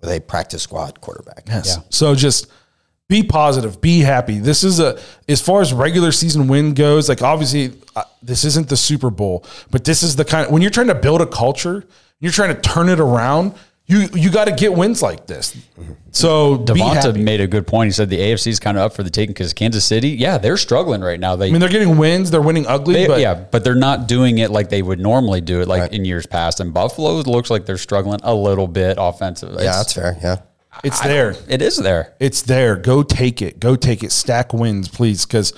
[0.00, 1.44] with a practice squad quarterback.
[1.46, 1.78] Yes.
[1.90, 2.48] So just
[3.08, 4.38] be positive, be happy.
[4.38, 7.08] This is a as far as regular season win goes.
[7.08, 10.70] Like obviously, uh, this isn't the Super Bowl, but this is the kind when you're
[10.70, 11.84] trying to build a culture,
[12.20, 13.54] you're trying to turn it around.
[13.88, 15.56] You you got to get wins like this.
[16.10, 17.86] So Devonta made a good point.
[17.88, 20.38] He said the AFC is kind of up for the taking because Kansas City, yeah,
[20.38, 21.36] they're struggling right now.
[21.36, 22.30] They, I mean, they're getting wins.
[22.32, 25.40] They're winning ugly, they- but yeah, but they're not doing it like they would normally
[25.40, 26.58] do it, like in years past.
[26.58, 29.62] And Buffalo looks like they're struggling a little bit offensively.
[29.64, 30.16] Yeah, that's fair.
[30.20, 30.36] Yeah.
[30.82, 31.34] it's there.
[31.48, 32.14] it is there.
[32.18, 32.76] It's there.
[32.76, 33.60] Go take it.
[33.60, 34.10] Go take it.
[34.10, 35.52] Stack wins, please, because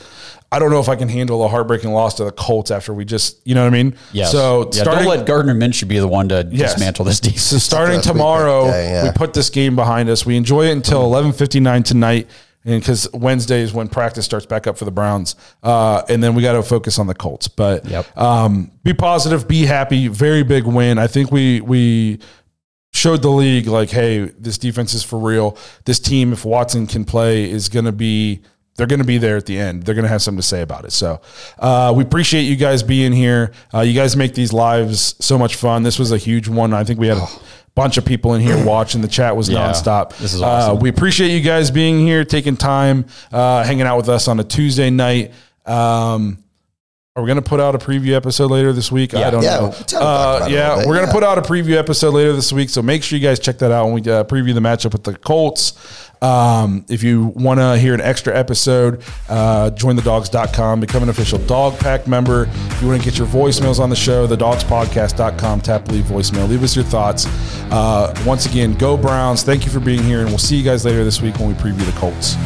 [0.51, 3.05] I don't know if I can handle a heartbreaking loss to the Colts after we
[3.05, 3.95] just, you know what I mean?
[4.13, 4.33] Yes.
[4.33, 6.73] So yeah, starting, don't let Gardner Minshew be the one to Yes.
[6.73, 7.43] dismantle this defense.
[7.43, 9.05] So starting That's what we tomorrow, picked, yeah, yeah.
[9.05, 10.25] we put this game behind us.
[10.25, 12.29] We enjoy it until eleven fifty nine tonight,
[12.65, 16.35] and because Wednesday is when practice starts back up for the Browns, uh, and then
[16.35, 17.47] we got to focus on the Colts.
[17.49, 18.17] But Yep.
[18.19, 20.09] um, be positive, be happy.
[20.09, 20.97] Very big win.
[20.99, 22.21] I think we we
[22.95, 25.59] showed the league like, hey, this defense is for real.
[25.85, 28.41] This team, if Watson can play, is going to be.
[28.79, 29.83] They're going to be there at the end.
[29.83, 30.93] They're going to have something to say about it.
[30.93, 31.21] So,
[31.59, 33.53] uh, we appreciate you guys being here.
[33.75, 35.83] Uh, you guys make these lives so much fun.
[35.83, 36.73] This was a huge one.
[36.73, 37.27] I think we had a
[37.75, 39.03] bunch of people in here watching.
[39.03, 40.17] The chat was Yeah, nonstop.
[40.17, 40.79] this is Uh, awesome.
[40.79, 44.45] we appreciate you guys being here, taking time, uh, hanging out with us on a
[44.45, 45.33] Tuesday night.
[45.67, 46.39] Um,
[47.17, 49.13] are we going to put out a preview episode later this week?
[49.13, 49.63] I don't Yeah, know.
[49.91, 51.13] we'll Uh, about it a yeah, we're going to yeah.
[51.13, 52.69] put out a preview episode later this week.
[52.71, 55.03] So make sure you guys check that out when we uh, preview the matchup with
[55.03, 55.73] the Colts.
[56.23, 61.39] Um, if you want to hear an extra episode, uh, join thedawgs.com, become an official
[61.39, 62.49] Dawg Pack member.
[62.53, 66.49] If you want to get your voicemails on the show, thedawgspodcast.com, tap leave voicemail.
[66.49, 67.27] Leave us your thoughts.
[67.71, 69.43] Uh, once again, go Browns.
[69.43, 71.55] Thank you for being here, and we'll see you guys later this week when we
[71.55, 72.37] preview the Colts.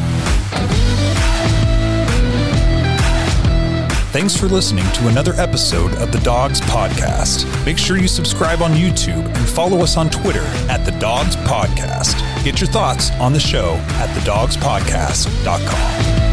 [4.13, 7.65] Thanks for listening to another episode of the Dawgs Podcast.
[7.65, 12.21] Make sure you subscribe on YouTube and follow us on Twitter at the Dawgs Podcast.
[12.43, 16.32] Get your thoughts on the show at thedawgspodcast.com.